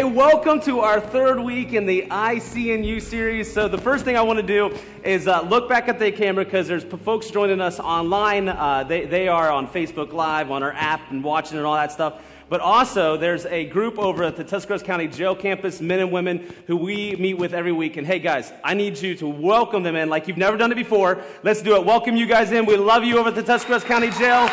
Hey, 0.00 0.04
welcome 0.04 0.62
to 0.62 0.80
our 0.80 0.98
third 0.98 1.38
week 1.38 1.74
in 1.74 1.84
the 1.84 2.06
ICNU 2.10 3.02
series. 3.02 3.52
So, 3.52 3.68
the 3.68 3.76
first 3.76 4.02
thing 4.02 4.16
I 4.16 4.22
want 4.22 4.38
to 4.38 4.42
do 4.42 4.74
is 5.04 5.28
uh, 5.28 5.42
look 5.42 5.68
back 5.68 5.90
at 5.90 5.98
the 5.98 6.10
camera 6.10 6.42
because 6.42 6.66
there's 6.66 6.84
folks 6.84 7.28
joining 7.28 7.60
us 7.60 7.78
online. 7.78 8.48
Uh, 8.48 8.82
they, 8.82 9.04
they 9.04 9.28
are 9.28 9.50
on 9.50 9.68
Facebook 9.68 10.14
Live, 10.14 10.50
on 10.50 10.62
our 10.62 10.72
app, 10.72 11.10
and 11.10 11.22
watching 11.22 11.58
and 11.58 11.66
all 11.66 11.74
that 11.74 11.92
stuff. 11.92 12.22
But 12.48 12.62
also, 12.62 13.18
there's 13.18 13.44
a 13.44 13.66
group 13.66 13.98
over 13.98 14.24
at 14.24 14.36
the 14.36 14.42
Tuscarawas 14.42 14.82
County 14.82 15.06
Jail 15.06 15.36
Campus, 15.36 15.82
men 15.82 16.00
and 16.00 16.10
women, 16.10 16.50
who 16.66 16.78
we 16.78 17.14
meet 17.16 17.34
with 17.34 17.52
every 17.52 17.72
week. 17.72 17.98
And 17.98 18.06
hey, 18.06 18.20
guys, 18.20 18.54
I 18.64 18.72
need 18.72 18.96
you 18.96 19.14
to 19.16 19.28
welcome 19.28 19.82
them 19.82 19.96
in 19.96 20.08
like 20.08 20.28
you've 20.28 20.38
never 20.38 20.56
done 20.56 20.72
it 20.72 20.76
before. 20.76 21.22
Let's 21.42 21.60
do 21.60 21.76
it. 21.76 21.84
Welcome 21.84 22.16
you 22.16 22.24
guys 22.24 22.52
in. 22.52 22.64
We 22.64 22.78
love 22.78 23.04
you 23.04 23.18
over 23.18 23.28
at 23.28 23.34
the 23.34 23.42
Tuscarawas 23.42 23.84
County 23.84 24.08
Jail. 24.12 24.48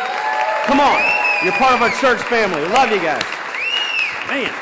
Come 0.65 0.81
on. 0.81 1.01
You're 1.41 1.53
part 1.53 1.73
of 1.73 1.81
our 1.81 1.91
church 2.01 2.19
family. 2.23 2.63
Love 2.63 2.91
you 2.91 2.99
guys. 2.99 3.23
Man. 4.27 4.53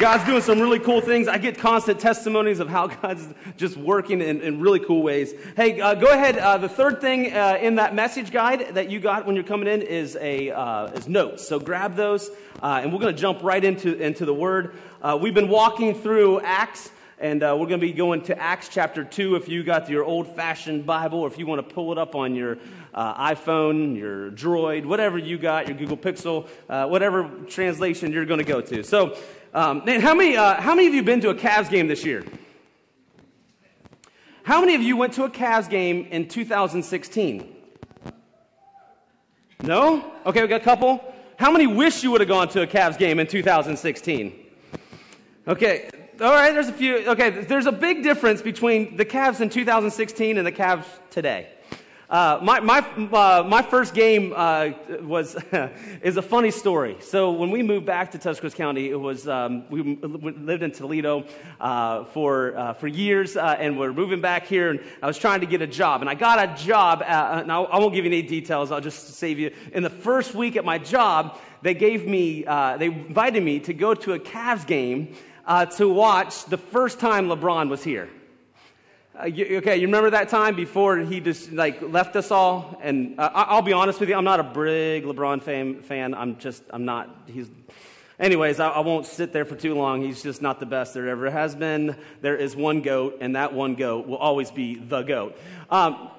God's 0.00 0.24
doing 0.24 0.42
some 0.42 0.58
really 0.58 0.80
cool 0.80 1.00
things. 1.00 1.28
I 1.28 1.38
get 1.38 1.56
constant 1.56 2.00
testimonies 2.00 2.58
of 2.58 2.68
how 2.68 2.86
God's 3.02 3.28
just 3.56 3.76
working 3.76 4.20
in, 4.20 4.40
in 4.40 4.58
really 4.58 4.80
cool 4.80 5.04
ways. 5.04 5.32
Hey, 5.56 5.80
uh, 5.80 5.94
go 5.94 6.08
ahead. 6.08 6.36
Uh, 6.36 6.58
the 6.58 6.68
third 6.68 7.00
thing 7.00 7.32
uh, 7.32 7.58
in 7.60 7.76
that 7.76 7.94
message 7.94 8.32
guide 8.32 8.74
that 8.74 8.90
you 8.90 8.98
got 8.98 9.24
when 9.24 9.36
you're 9.36 9.44
coming 9.44 9.68
in 9.68 9.82
is 9.82 10.16
a 10.20 10.50
uh, 10.50 10.86
is 10.88 11.06
notes. 11.06 11.46
So 11.46 11.60
grab 11.60 11.94
those, 11.94 12.28
uh, 12.60 12.80
and 12.82 12.92
we're 12.92 12.98
going 12.98 13.14
to 13.14 13.20
jump 13.20 13.44
right 13.44 13.62
into 13.62 13.96
into 13.96 14.24
the 14.24 14.34
Word. 14.34 14.74
Uh, 15.00 15.16
we've 15.20 15.34
been 15.34 15.48
walking 15.48 15.94
through 15.94 16.40
Acts. 16.40 16.90
And 17.16 17.44
uh, 17.44 17.56
we're 17.58 17.68
going 17.68 17.80
to 17.80 17.86
be 17.86 17.92
going 17.92 18.22
to 18.22 18.38
Acts 18.38 18.68
chapter 18.68 19.04
2 19.04 19.36
if 19.36 19.48
you 19.48 19.62
got 19.62 19.88
your 19.88 20.04
old 20.04 20.34
fashioned 20.34 20.84
Bible, 20.84 21.20
or 21.20 21.28
if 21.28 21.38
you 21.38 21.46
want 21.46 21.66
to 21.66 21.74
pull 21.74 21.92
it 21.92 21.96
up 21.96 22.16
on 22.16 22.34
your 22.34 22.58
uh, 22.92 23.32
iPhone, 23.32 23.96
your 23.96 24.32
Droid, 24.32 24.84
whatever 24.84 25.16
you 25.16 25.38
got, 25.38 25.68
your 25.68 25.78
Google 25.78 25.96
Pixel, 25.96 26.48
uh, 26.68 26.88
whatever 26.88 27.30
translation 27.48 28.10
you're 28.10 28.26
going 28.26 28.38
to 28.38 28.44
go 28.44 28.60
to. 28.60 28.82
So, 28.82 29.16
um, 29.54 29.84
man, 29.84 30.00
how 30.00 30.14
many, 30.14 30.36
uh, 30.36 30.60
how 30.60 30.74
many 30.74 30.88
of 30.88 30.94
you 30.94 31.02
been 31.02 31.20
to 31.20 31.30
a 31.30 31.34
Cavs 31.34 31.70
game 31.70 31.86
this 31.86 32.04
year? 32.04 32.24
How 34.42 34.60
many 34.60 34.74
of 34.74 34.82
you 34.82 34.96
went 34.96 35.12
to 35.14 35.24
a 35.24 35.30
Cavs 35.30 35.70
game 35.70 36.06
in 36.10 36.28
2016? 36.28 37.54
No? 39.62 40.12
Okay, 40.26 40.42
we 40.42 40.48
got 40.48 40.60
a 40.60 40.64
couple. 40.64 41.02
How 41.38 41.50
many 41.50 41.66
wish 41.66 42.02
you 42.02 42.10
would 42.10 42.20
have 42.20 42.28
gone 42.28 42.48
to 42.48 42.62
a 42.62 42.66
Cavs 42.66 42.98
game 42.98 43.18
in 43.18 43.26
2016? 43.26 44.34
Okay, 45.46 45.88
all 46.20 46.32
right, 46.32 46.52
there's 46.52 46.68
a 46.68 46.72
few. 46.72 47.08
Okay, 47.08 47.30
there's 47.30 47.66
a 47.66 47.72
big 47.72 48.02
difference 48.02 48.42
between 48.42 48.96
the 48.96 49.04
Cavs 49.04 49.40
in 49.40 49.50
2016 49.50 50.36
and 50.36 50.46
the 50.46 50.52
Cavs 50.52 50.84
today. 51.10 51.48
Uh, 52.08 52.38
my, 52.42 52.60
my, 52.60 52.80
uh, 53.12 53.42
my 53.46 53.62
first 53.62 53.94
game 53.94 54.34
uh, 54.36 54.70
was 55.00 55.36
is 56.02 56.16
a 56.18 56.22
funny 56.22 56.50
story. 56.50 56.96
So 57.00 57.32
when 57.32 57.50
we 57.50 57.62
moved 57.62 57.86
back 57.86 58.10
to 58.10 58.18
Tuscarawas 58.18 58.54
County, 58.54 58.90
it 58.90 59.00
was 59.00 59.26
um, 59.26 59.64
we 59.70 59.82
lived 59.82 60.62
in 60.62 60.70
Toledo 60.70 61.24
uh, 61.60 62.04
for 62.04 62.56
uh, 62.56 62.74
for 62.74 62.88
years, 62.88 63.36
uh, 63.36 63.56
and 63.58 63.78
we're 63.78 63.92
moving 63.92 64.20
back 64.20 64.46
here. 64.46 64.70
And 64.70 64.80
I 65.02 65.06
was 65.06 65.16
trying 65.16 65.40
to 65.40 65.46
get 65.46 65.62
a 65.62 65.66
job, 65.66 66.02
and 66.02 66.10
I 66.10 66.14
got 66.14 66.38
a 66.38 66.62
job. 66.62 67.02
At, 67.02 67.46
now 67.46 67.64
I 67.64 67.78
won't 67.78 67.94
give 67.94 68.04
you 68.04 68.10
any 68.10 68.22
details. 68.22 68.70
I'll 68.70 68.82
just 68.82 69.14
save 69.14 69.38
you. 69.38 69.50
In 69.72 69.82
the 69.82 69.90
first 69.90 70.34
week 70.34 70.56
at 70.56 70.64
my 70.64 70.76
job, 70.76 71.38
they 71.62 71.74
gave 71.74 72.06
me 72.06 72.42
they 72.42 72.86
invited 72.86 73.42
me 73.42 73.60
to 73.60 73.72
go 73.72 73.94
to 73.94 74.12
a 74.12 74.18
Cavs 74.18 74.66
game 74.66 75.14
to 75.76 75.88
watch 75.88 76.44
the 76.44 76.58
first 76.58 77.00
time 77.00 77.28
LeBron 77.28 77.70
was 77.70 77.82
here. 77.82 78.10
Uh, 79.16 79.26
you, 79.26 79.58
okay, 79.58 79.76
you 79.76 79.86
remember 79.86 80.10
that 80.10 80.28
time 80.28 80.56
before 80.56 80.98
he 80.98 81.20
just 81.20 81.52
like 81.52 81.80
left 81.80 82.16
us 82.16 82.32
all? 82.32 82.76
And 82.82 83.14
uh, 83.20 83.30
I'll 83.32 83.62
be 83.62 83.72
honest 83.72 84.00
with 84.00 84.08
you, 84.08 84.16
I'm 84.16 84.24
not 84.24 84.40
a 84.40 84.42
big 84.42 85.04
LeBron 85.04 85.40
fan. 85.40 85.82
fan. 85.82 86.14
I'm 86.14 86.36
just, 86.38 86.64
I'm 86.70 86.84
not. 86.84 87.16
He's. 87.26 87.48
Anyways, 88.18 88.58
I, 88.58 88.70
I, 88.70 88.80
won't 88.80 89.06
sit 89.06 89.32
there 89.32 89.44
for 89.44 89.54
too 89.54 89.74
long. 89.74 90.02
He's 90.02 90.22
just 90.22 90.42
not 90.42 90.58
the 90.58 90.66
best 90.66 90.94
there 90.94 91.08
ever 91.08 91.30
has 91.30 91.54
been. 91.54 91.96
There 92.22 92.36
is 92.36 92.56
one 92.56 92.80
goat, 92.80 93.18
and 93.20 93.36
that 93.36 93.52
one 93.52 93.76
goat 93.76 94.06
will 94.08 94.16
always 94.16 94.50
be 94.50 94.76
the 94.76 95.02
goat. 95.02 95.38
Um, 95.70 96.10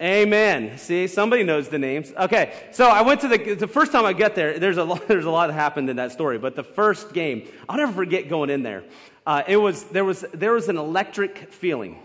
Amen. 0.00 0.78
See, 0.78 1.08
somebody 1.08 1.42
knows 1.42 1.68
the 1.68 1.78
names. 1.78 2.12
Okay, 2.16 2.54
so 2.70 2.86
I 2.86 3.02
went 3.02 3.22
to 3.22 3.28
the, 3.28 3.54
the 3.54 3.66
first 3.66 3.90
time 3.90 4.04
I 4.04 4.12
get 4.12 4.36
there, 4.36 4.60
there's 4.60 4.76
a, 4.76 4.84
lot, 4.84 5.08
there's 5.08 5.24
a 5.24 5.30
lot 5.30 5.52
happened 5.52 5.90
in 5.90 5.96
that 5.96 6.12
story, 6.12 6.38
but 6.38 6.54
the 6.54 6.62
first 6.62 7.12
game, 7.12 7.48
I'll 7.68 7.76
never 7.76 7.92
forget 7.92 8.28
going 8.28 8.48
in 8.48 8.62
there 8.62 8.84
uh, 9.28 9.42
it 9.46 9.58
was, 9.58 9.84
there, 9.84 10.06
was, 10.06 10.24
there 10.32 10.54
was 10.54 10.70
an 10.70 10.78
electric 10.78 11.52
feeling. 11.52 11.98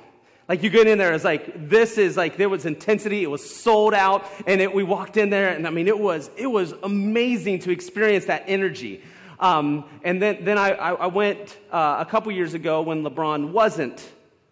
Like 0.50 0.61
you 0.61 0.69
get 0.69 0.88
in 0.88 0.97
there, 0.97 1.13
it's 1.13 1.23
like, 1.23 1.69
this 1.69 1.97
is 1.97 2.17
like, 2.17 2.35
there 2.35 2.50
was 2.50 2.66
intensity. 2.66 3.23
It 3.23 3.31
was 3.31 3.50
sold 3.50 3.94
out. 3.94 4.29
And 4.45 4.59
it, 4.59 4.73
we 4.73 4.84
walked 4.84 5.16
in 5.16 5.29
there, 5.29 5.53
and 5.53 5.66
I 5.66 5.69
mean, 5.69 5.88
it 5.88 5.97
was, 5.97 6.29
it 6.35 6.47
was 6.47 6.73
amazing 6.83 7.59
to 7.59 7.72
experience 7.72 8.25
that 8.25 8.44
energy. 8.45 9.01
Um, 9.39 9.85
and 10.03 10.22
then, 10.22 10.44
then 10.44 10.57
I, 10.57 10.72
I 10.72 11.07
went 11.07 11.57
uh, 11.72 11.95
a 12.06 12.06
couple 12.06 12.29
years 12.33 12.56
ago 12.56 12.81
when 12.81 13.03
LeBron 13.06 13.51
wasn't 13.51 14.06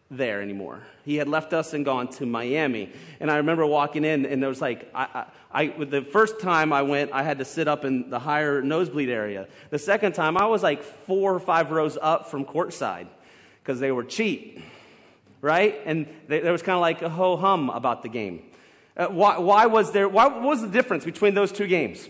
there 0.10 0.42
anymore. 0.42 0.82
He 1.04 1.16
had 1.16 1.28
left 1.28 1.54
us 1.54 1.74
and 1.74 1.84
gone 1.84 2.08
to 2.10 2.26
Miami. 2.26 2.90
And 3.20 3.32
I 3.32 3.38
remember 3.38 3.66
walking 3.66 4.06
in, 4.06 4.26
and 4.26 4.42
there 4.42 4.50
was 4.50 4.62
like, 4.62 4.90
I, 4.94 5.26
I, 5.52 5.64
I, 5.64 5.68
the 5.86 6.02
first 6.02 6.40
time 6.40 6.72
I 6.72 6.82
went, 6.84 7.12
I 7.12 7.24
had 7.24 7.40
to 7.40 7.46
sit 7.46 7.68
up 7.68 7.86
in 7.86 8.10
the 8.10 8.20
higher 8.20 8.62
nosebleed 8.62 9.10
area. 9.10 9.48
The 9.70 9.80
second 9.80 10.14
time, 10.14 10.38
I 10.38 10.46
was 10.46 10.64
like 10.64 10.84
four 10.84 11.34
or 11.34 11.40
five 11.40 11.72
rows 11.72 11.98
up 12.02 12.30
from 12.30 12.46
courtside 12.46 13.08
because 13.62 13.80
they 13.80 13.92
were 13.92 14.04
cheap, 14.04 14.62
right? 15.42 15.80
And 15.86 16.08
they, 16.28 16.40
there 16.40 16.52
was 16.52 16.62
kind 16.62 16.76
of 16.76 16.82
like 16.82 17.02
a 17.02 17.10
ho 17.10 17.36
hum 17.36 17.70
about 17.70 18.04
the 18.04 18.10
game. 18.10 18.44
Uh, 18.96 19.08
why, 19.08 19.38
why 19.40 19.66
was 19.66 19.92
there, 19.92 20.08
why, 20.08 20.28
what 20.28 20.42
was 20.42 20.62
the 20.62 20.68
difference 20.68 21.06
between 21.06 21.34
those 21.34 21.52
two 21.52 21.68
games? 21.68 22.08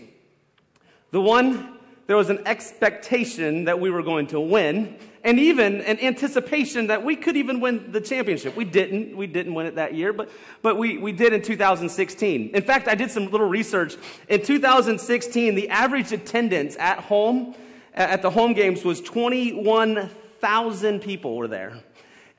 The 1.12 1.20
one, 1.20 1.78
there 2.06 2.16
was 2.16 2.30
an 2.30 2.40
expectation 2.46 3.64
that 3.64 3.78
we 3.78 3.90
were 3.90 4.02
going 4.02 4.26
to 4.28 4.40
win 4.40 4.96
and 5.24 5.38
even 5.38 5.82
an 5.82 6.00
anticipation 6.00 6.88
that 6.88 7.04
we 7.04 7.14
could 7.14 7.36
even 7.36 7.60
win 7.60 7.92
the 7.92 8.00
championship. 8.00 8.56
We 8.56 8.64
didn't. 8.64 9.16
We 9.16 9.28
didn't 9.28 9.54
win 9.54 9.66
it 9.66 9.76
that 9.76 9.94
year, 9.94 10.12
but, 10.12 10.28
but 10.62 10.76
we, 10.76 10.98
we 10.98 11.12
did 11.12 11.32
in 11.32 11.42
2016. 11.42 12.50
In 12.54 12.62
fact, 12.62 12.88
I 12.88 12.96
did 12.96 13.08
some 13.10 13.30
little 13.30 13.48
research. 13.48 13.94
In 14.28 14.42
2016, 14.42 15.54
the 15.54 15.68
average 15.68 16.10
attendance 16.10 16.76
at 16.78 16.98
home, 16.98 17.54
at 17.94 18.20
the 18.20 18.30
home 18.30 18.52
games, 18.52 18.84
was 18.84 19.00
21,000 19.00 21.00
people 21.00 21.36
were 21.36 21.46
there. 21.46 21.78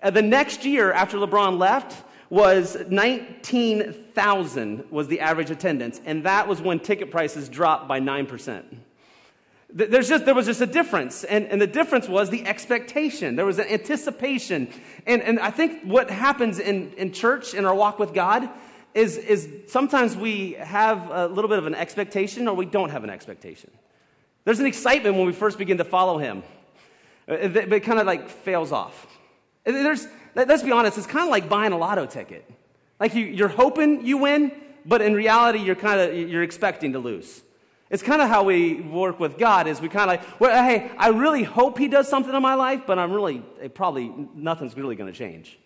Uh, 0.02 0.10
the 0.10 0.22
next 0.22 0.66
year, 0.66 0.92
after 0.92 1.16
LeBron 1.18 1.58
left, 1.58 2.04
was 2.30 2.76
19,000 2.90 4.92
was 4.92 5.08
the 5.08 5.22
average 5.22 5.52
attendance, 5.52 6.02
and 6.04 6.26
that 6.26 6.46
was 6.48 6.62
when 6.62 6.80
ticket 6.80 7.12
prices 7.12 7.48
dropped 7.48 7.88
by 7.88 8.02
9%. 8.02 8.64
There's 9.76 10.08
just, 10.08 10.26
there 10.26 10.36
was 10.36 10.46
just 10.46 10.62
a 10.62 10.68
difference. 10.68 11.24
And, 11.24 11.48
and 11.48 11.60
the 11.60 11.66
difference 11.66 12.08
was 12.08 12.30
the 12.30 12.46
expectation. 12.46 13.36
There 13.36 13.46
was 13.46 13.58
an 13.58 13.68
anticipation. 13.68 14.68
And, 15.08 15.22
and 15.24 15.40
I 15.40 15.50
think 15.50 15.82
what 15.84 16.12
happens 16.12 16.60
in, 16.60 16.94
in 16.94 17.12
church, 17.12 17.56
in 17.56 17.66
our 17.66 17.74
walk 17.74 17.98
with 17.98 18.14
God, 18.14 18.48
is, 18.94 19.18
is 19.18 19.50
sometimes 19.68 20.16
we 20.16 20.52
have 20.54 21.10
a 21.10 21.28
little 21.28 21.50
bit 21.50 21.58
of 21.58 21.66
an 21.66 21.74
expectation 21.74 22.48
or 22.48 22.56
we 22.56 22.68
don't 22.68 22.92
have 22.92 23.04
an 23.04 23.10
expectation. 23.10 23.72
There's 24.46 24.60
an 24.60 24.68
excitement 24.68 25.16
when 25.16 25.26
we 25.26 25.34
first 25.34 25.58
begin 25.58 25.80
to 25.80 25.84
follow 25.84 26.20
Him, 26.20 26.44
uh, 27.28 27.48
but 27.48 27.74
it 27.74 27.80
kind 27.84 28.00
of 28.00 28.06
like 28.06 28.30
fails 28.30 28.72
off. 28.72 29.08
There's, 29.64 30.08
let's 30.36 30.62
be 30.62 30.72
honest, 30.72 30.98
it's 31.00 31.08
kind 31.08 31.24
of 31.24 31.32
like 31.32 31.50
buying 31.50 31.72
a 31.72 31.78
lotto 31.78 32.06
ticket. 32.06 32.48
Like 33.00 33.16
you, 33.16 33.26
you're 33.26 33.48
hoping 33.48 34.06
you 34.06 34.18
win, 34.18 34.52
but 34.86 35.02
in 35.02 35.14
reality, 35.14 35.60
you're 35.60 35.76
kind 35.76 36.00
of 36.00 36.16
you're 36.16 36.44
expecting 36.44 36.94
to 36.94 37.00
lose. 37.00 37.42
It's 37.94 38.02
kind 38.02 38.24
of 38.24 38.28
how 38.28 38.42
we 38.42 38.82
work 38.82 39.20
with 39.20 39.38
God 39.38 39.68
is 39.68 39.80
we 39.80 39.88
kind 39.88 40.10
of 40.10 40.18
like, 40.18 40.40
well, 40.42 40.64
hey, 40.64 40.90
I 40.98 41.10
really 41.10 41.44
hope 41.44 41.78
he 41.78 41.88
does 41.88 42.08
something 42.08 42.34
in 42.34 42.42
my 42.42 42.56
life, 42.56 42.82
but 42.88 42.98
I'm 42.98 43.14
really, 43.14 43.44
probably, 43.76 44.12
nothing's 44.34 44.76
really 44.76 44.96
going 44.96 45.14
to 45.14 45.16
change. 45.16 45.60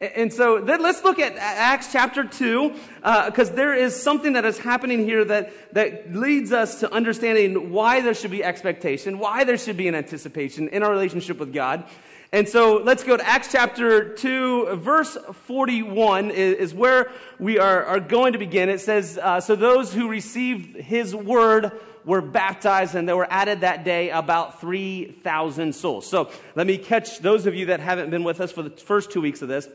And 0.00 0.32
so 0.32 0.62
then 0.62 0.82
let's 0.82 1.04
look 1.04 1.18
at 1.18 1.36
Acts 1.36 1.92
chapter 1.92 2.24
2, 2.24 2.70
because 2.70 3.50
uh, 3.50 3.54
there 3.54 3.74
is 3.74 3.94
something 3.94 4.32
that 4.32 4.46
is 4.46 4.56
happening 4.56 5.04
here 5.04 5.22
that, 5.22 5.74
that 5.74 6.14
leads 6.14 6.50
us 6.50 6.80
to 6.80 6.90
understanding 6.90 7.70
why 7.70 8.00
there 8.00 8.14
should 8.14 8.30
be 8.30 8.42
expectation, 8.42 9.18
why 9.18 9.44
there 9.44 9.58
should 9.58 9.76
be 9.76 9.86
an 9.86 9.94
anticipation 9.94 10.68
in 10.68 10.82
our 10.82 10.90
relationship 10.90 11.38
with 11.38 11.52
God. 11.52 11.84
And 12.34 12.48
so 12.48 12.78
let's 12.78 13.04
go 13.04 13.16
to 13.16 13.24
Acts 13.24 13.52
chapter 13.52 14.12
2, 14.12 14.74
verse 14.74 15.16
41 15.46 16.32
is, 16.32 16.74
where 16.74 17.12
we 17.38 17.60
are, 17.60 17.84
are, 17.84 18.00
going 18.00 18.32
to 18.32 18.40
begin. 18.40 18.68
It 18.68 18.80
says, 18.80 19.20
uh, 19.22 19.40
So 19.40 19.54
those 19.54 19.94
who 19.94 20.08
received 20.08 20.74
his 20.74 21.14
word 21.14 21.70
were 22.04 22.20
baptized, 22.20 22.96
and 22.96 23.08
there 23.08 23.16
were 23.16 23.28
added 23.30 23.60
that 23.60 23.84
day 23.84 24.10
about 24.10 24.60
3,000 24.60 25.76
souls. 25.76 26.10
So 26.10 26.28
let 26.56 26.66
me 26.66 26.76
catch 26.76 27.20
those 27.20 27.46
of 27.46 27.54
you 27.54 27.66
that 27.66 27.78
haven't 27.78 28.10
been 28.10 28.24
with 28.24 28.40
us 28.40 28.50
for 28.50 28.64
the 28.64 28.70
first 28.70 29.12
two 29.12 29.20
weeks 29.20 29.40
of 29.40 29.46
this. 29.46 29.68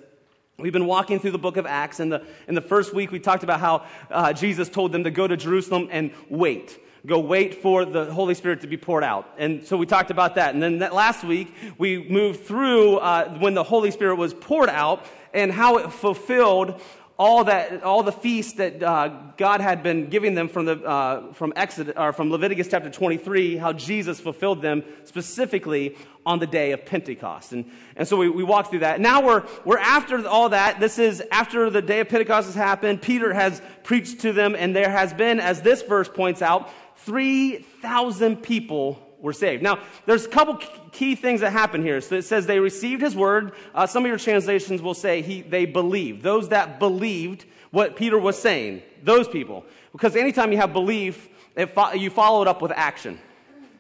We've 0.58 0.74
been 0.74 0.86
walking 0.86 1.22
through 1.22 1.32
the 1.32 1.38
book 1.38 1.56
of 1.56 1.66
Acts. 1.66 2.02
In 2.02 2.10
the, 2.10 2.26
in 2.50 2.56
the 2.56 2.62
first 2.62 2.94
week, 2.94 3.10
we 3.10 3.22
talked 3.22 3.46
about 3.46 3.62
how 3.62 3.86
uh, 4.12 4.34
Jesus 4.34 4.68
told 4.68 4.92
them 4.92 5.06
to 5.06 5.12
go 5.12 5.26
to 5.26 5.38
Jerusalem 5.38 5.88
and 5.92 6.12
wait 6.28 6.78
go 7.06 7.20
wait 7.20 7.62
for 7.62 7.86
the 7.86 8.06
Holy 8.14 8.34
Spirit 8.34 8.62
to 8.62 8.68
be 8.68 8.78
poured 8.78 9.04
out. 9.04 9.30
And 9.38 9.66
so 9.66 9.78
we 9.78 9.86
talked 9.86 10.12
about 10.12 10.36
that. 10.36 10.54
And 10.54 10.62
then 10.62 10.80
that 10.80 10.94
last 10.94 11.24
week, 11.24 11.54
we 11.78 12.04
moved 12.10 12.46
through 12.46 12.98
uh, 12.98 13.38
when 13.40 13.54
the 13.54 13.64
Holy 13.64 13.92
Spirit 13.92 14.16
was 14.16 14.34
poured 14.34 14.70
out 14.70 15.06
and 15.34 15.52
how 15.52 15.78
it 15.78 15.92
fulfilled 15.92 16.82
all 17.20 17.44
that, 17.44 17.84
all 17.84 18.02
the 18.02 18.14
feasts 18.14 18.54
that 18.54 18.82
uh, 18.82 19.10
God 19.36 19.60
had 19.60 19.84
been 19.84 20.08
giving 20.08 20.36
them 20.36 20.48
from 20.48 20.66
the 20.66 20.82
uh, 20.82 21.34
from 21.34 21.52
Exodus 21.54 21.94
or 21.98 22.14
from 22.14 22.32
Leviticus 22.32 22.70
chapter 22.70 22.90
23, 22.90 23.58
how 23.58 23.74
Jesus 23.74 24.22
fulfilled 24.22 24.62
them 24.62 24.86
specifically 25.04 25.98
on 26.26 26.40
the 26.40 26.48
day 26.48 26.72
of 26.72 26.86
Pentecost. 26.86 27.52
And, 27.52 27.70
and 27.98 28.08
so 28.08 28.16
we, 28.16 28.30
we 28.30 28.44
walked 28.44 28.70
through 28.70 28.80
that. 28.80 29.02
Now 29.02 29.22
we're, 29.22 29.44
we're 29.66 29.80
after 29.80 30.26
all 30.28 30.50
that. 30.50 30.80
This 30.80 30.98
is 30.98 31.22
after 31.30 31.70
the 31.70 31.82
day 31.82 32.00
of 32.00 32.08
Pentecost 32.08 32.46
has 32.46 32.56
happened. 32.56 33.02
Peter 33.02 33.34
has 33.34 33.62
preached 33.84 34.22
to 34.22 34.32
them, 34.32 34.56
and 34.58 34.74
there 34.74 34.90
has 34.90 35.14
been, 35.14 35.42
as 35.42 35.62
this 35.62 35.82
verse 35.82 36.08
points 36.08 36.42
out, 36.42 36.70
3,000 37.06 38.38
people 38.38 39.00
were 39.22 39.34
saved. 39.34 39.62
Now, 39.62 39.80
there's 40.06 40.26
a 40.26 40.30
couple 40.30 40.56
key 40.92 41.16
things 41.16 41.42
that 41.42 41.52
happen 41.52 41.84
here. 41.84 42.02
So 42.02 42.16
it 42.16 42.24
says 42.24 42.46
they 42.46 42.60
received 42.60 43.02
his 43.02 43.16
word. 43.16 43.54
Uh, 43.76 43.86
some 43.86 44.04
of 44.04 44.10
your 44.10 44.18
translations 44.18 44.82
will 44.82 44.94
say 44.94 45.22
he, 45.22 45.42
they 45.42 45.66
believed. 45.66 46.24
Those 46.24 46.50
that 46.50 46.80
believed 46.80 47.46
what 47.72 47.96
Peter 47.96 48.18
was 48.18 48.42
saying, 48.42 48.82
those 49.04 49.28
people. 49.28 49.66
Because 49.92 50.16
anytime 50.16 50.52
you 50.52 50.58
have 50.58 50.74
belief, 50.74 51.30
fo- 51.74 51.94
you 51.94 52.10
follow 52.10 52.42
it 52.42 52.48
up 52.48 52.62
with 52.62 52.72
action. 52.72 53.20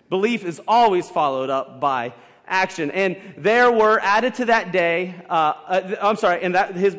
Belief 0.09 0.43
is 0.43 0.61
always 0.67 1.09
followed 1.09 1.49
up 1.49 1.79
by 1.79 2.13
action. 2.47 2.91
And 2.91 3.17
there 3.37 3.71
were 3.71 3.99
added 4.01 4.35
to 4.35 4.45
that 4.45 4.71
day, 4.71 5.15
uh, 5.29 5.53
uh, 5.67 5.95
I'm 6.01 6.15
sorry, 6.15 6.43
and 6.43 6.55
that 6.55 6.75
his, 6.75 6.97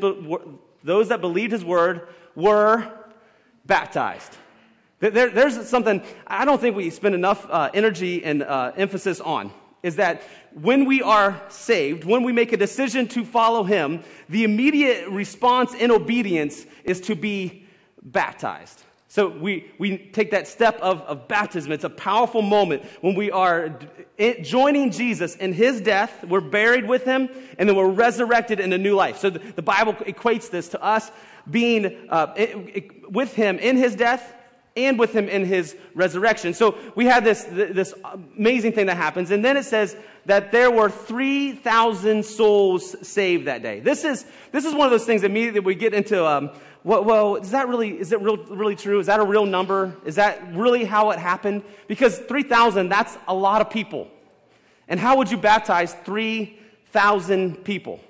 those 0.82 1.08
that 1.08 1.20
believed 1.20 1.52
his 1.52 1.64
word 1.64 2.08
were 2.34 2.90
baptized. 3.67 4.37
There, 5.00 5.31
there's 5.31 5.69
something 5.69 6.02
I 6.26 6.44
don't 6.44 6.61
think 6.61 6.76
we 6.76 6.91
spend 6.91 7.14
enough 7.14 7.47
uh, 7.49 7.70
energy 7.73 8.23
and 8.23 8.43
uh, 8.43 8.73
emphasis 8.76 9.20
on 9.20 9.50
is 9.82 9.97
that 9.97 10.23
when 10.52 10.85
we 10.85 11.00
are 11.00 11.41
saved, 11.49 12.05
when 12.05 12.23
we 12.23 12.32
make 12.32 12.52
a 12.52 12.56
decision 12.56 13.08
to 13.08 13.25
follow 13.25 13.64
Him, 13.64 14.02
the 14.29 14.44
immediate 14.44 15.08
response 15.08 15.73
in 15.75 15.91
obedience 15.91 16.67
is 16.85 17.00
to 17.02 17.14
be 17.14 17.67
baptized. 18.02 18.82
So 19.08 19.29
we, 19.29 19.73
we 19.79 19.99
take 19.99 20.31
that 20.31 20.47
step 20.47 20.79
of, 20.81 21.00
of 21.03 21.26
baptism. 21.26 21.73
It's 21.73 21.82
a 21.82 21.91
powerful 21.91 22.43
moment 22.43 22.85
when 23.00 23.17
we 23.17 23.31
are 23.32 23.76
joining 24.43 24.93
Jesus 24.93 25.35
in 25.35 25.53
his 25.53 25.81
death. 25.81 26.25
We're 26.25 26.41
buried 26.41 26.87
with 26.87 27.05
him, 27.05 27.29
and 27.58 27.69
then 27.69 27.75
we're 27.75 27.91
resurrected 27.91 28.61
in 28.61 28.73
a 28.73 28.79
new 28.79 28.94
life. 28.94 29.19
So 29.19 29.31
the, 29.31 29.41
the 29.41 29.62
Bible 29.62 29.94
equates 29.94 30.49
this 30.49 30.69
to 30.69 30.82
us 30.82 31.11
being 31.50 32.06
uh, 32.08 32.35
it, 32.37 32.50
it, 32.73 33.11
with 33.11 33.35
him 33.35 33.58
in 33.58 33.76
his 33.76 33.96
death 33.96 34.32
and 34.76 34.99
with 34.99 35.12
him 35.12 35.28
in 35.28 35.44
his 35.44 35.76
resurrection. 35.94 36.55
So 36.55 36.76
we 36.94 37.06
have 37.06 37.25
this, 37.25 37.44
this 37.44 37.93
amazing 38.37 38.72
thing 38.72 38.87
that 38.87 38.96
happens. 38.96 39.31
And 39.31 39.44
then 39.44 39.56
it 39.56 39.64
says 39.64 39.96
that 40.26 40.52
there 40.52 40.70
were 40.70 40.88
3,000 40.88 42.25
souls 42.25 42.96
saved 43.06 43.46
that 43.46 43.62
day. 43.62 43.81
This 43.81 44.05
is, 44.05 44.25
this 44.52 44.64
is 44.64 44.75
one 44.75 44.87
of 44.87 44.90
those 44.90 45.05
things 45.05 45.25
immediately 45.25 45.61
we 45.61 45.75
get 45.75 45.94
into, 45.94 46.25
um, 46.25 46.50
well, 46.84 47.05
well, 47.05 47.37
is 47.37 47.50
that 47.50 47.69
really, 47.69 47.99
is 47.99 48.12
it 48.12 48.20
real, 48.20 48.37
really 48.37 48.76
true? 48.76 49.00
Is 49.00 49.06
that 49.06 49.20
a 49.20 49.25
real 49.25 49.44
number? 49.44 49.94
Is 50.05 50.14
that 50.17 50.55
really 50.55 50.84
how 50.84 51.11
it 51.11 51.19
happened? 51.19 51.62
Because 51.88 52.19
3,000, 52.19 52.88
that's 52.88 53.19
a 53.28 53.34
lot 53.34 53.61
of 53.61 53.70
people. 53.70 54.08
And 54.88 54.99
how 54.99 55.17
would 55.19 55.31
you 55.31 55.37
baptize 55.37 55.94
3,000 56.05 57.64
people? 57.64 58.00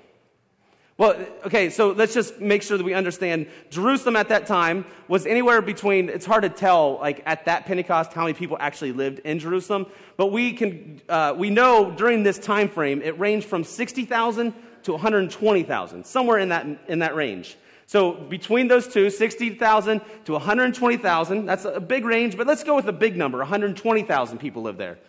Well, 1.01 1.15
okay, 1.47 1.71
so 1.71 1.93
let's 1.93 2.13
just 2.13 2.39
make 2.39 2.61
sure 2.61 2.77
that 2.77 2.83
we 2.83 2.93
understand. 2.93 3.47
Jerusalem 3.71 4.15
at 4.15 4.29
that 4.29 4.45
time 4.45 4.85
was 5.07 5.25
anywhere 5.25 5.59
between, 5.59 6.09
it's 6.09 6.27
hard 6.27 6.43
to 6.43 6.49
tell, 6.49 6.99
like 6.99 7.23
at 7.25 7.45
that 7.45 7.65
Pentecost, 7.65 8.13
how 8.13 8.21
many 8.21 8.35
people 8.35 8.55
actually 8.59 8.91
lived 8.91 9.17
in 9.17 9.39
Jerusalem. 9.39 9.87
But 10.15 10.27
we 10.27 10.53
can, 10.53 11.01
uh, 11.09 11.33
we 11.35 11.49
know 11.49 11.89
during 11.89 12.21
this 12.21 12.37
time 12.37 12.69
frame, 12.69 13.01
it 13.01 13.17
ranged 13.17 13.47
from 13.47 13.63
60,000 13.63 14.53
to 14.83 14.91
120,000, 14.91 16.05
somewhere 16.05 16.37
in 16.37 16.49
that, 16.49 16.67
in 16.87 16.99
that 16.99 17.15
range. 17.15 17.57
So 17.87 18.11
between 18.11 18.67
those 18.67 18.87
two, 18.87 19.09
60,000 19.09 20.01
to 20.25 20.31
120,000, 20.33 21.45
that's 21.47 21.65
a 21.65 21.79
big 21.79 22.05
range, 22.05 22.37
but 22.37 22.45
let's 22.45 22.63
go 22.63 22.75
with 22.75 22.87
a 22.87 22.93
big 22.93 23.17
number. 23.17 23.39
120,000 23.39 24.37
people 24.37 24.61
live 24.61 24.77
there. 24.77 24.99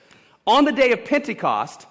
On 0.46 0.64
the 0.64 0.72
day 0.72 0.92
of 0.92 1.04
Pentecost, 1.04 1.86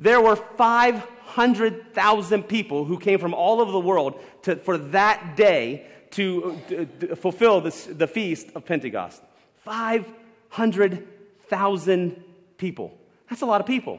there 0.00 0.20
were 0.20 0.34
500,000 0.36 2.42
people 2.44 2.84
who 2.84 2.98
came 2.98 3.18
from 3.18 3.32
all 3.34 3.60
over 3.60 3.72
the 3.72 3.80
world 3.80 4.20
to, 4.42 4.54
for 4.56 4.76
that 4.78 5.36
day 5.36 5.86
to, 6.12 6.58
to, 6.68 6.86
to 6.86 7.16
fulfill 7.16 7.60
this, 7.60 7.86
the 7.86 8.06
feast 8.06 8.50
of 8.54 8.64
Pentecost. 8.64 9.20
500,000 9.64 12.24
people. 12.56 12.96
That's 13.28 13.42
a 13.42 13.46
lot 13.46 13.60
of 13.60 13.66
people. 13.66 13.98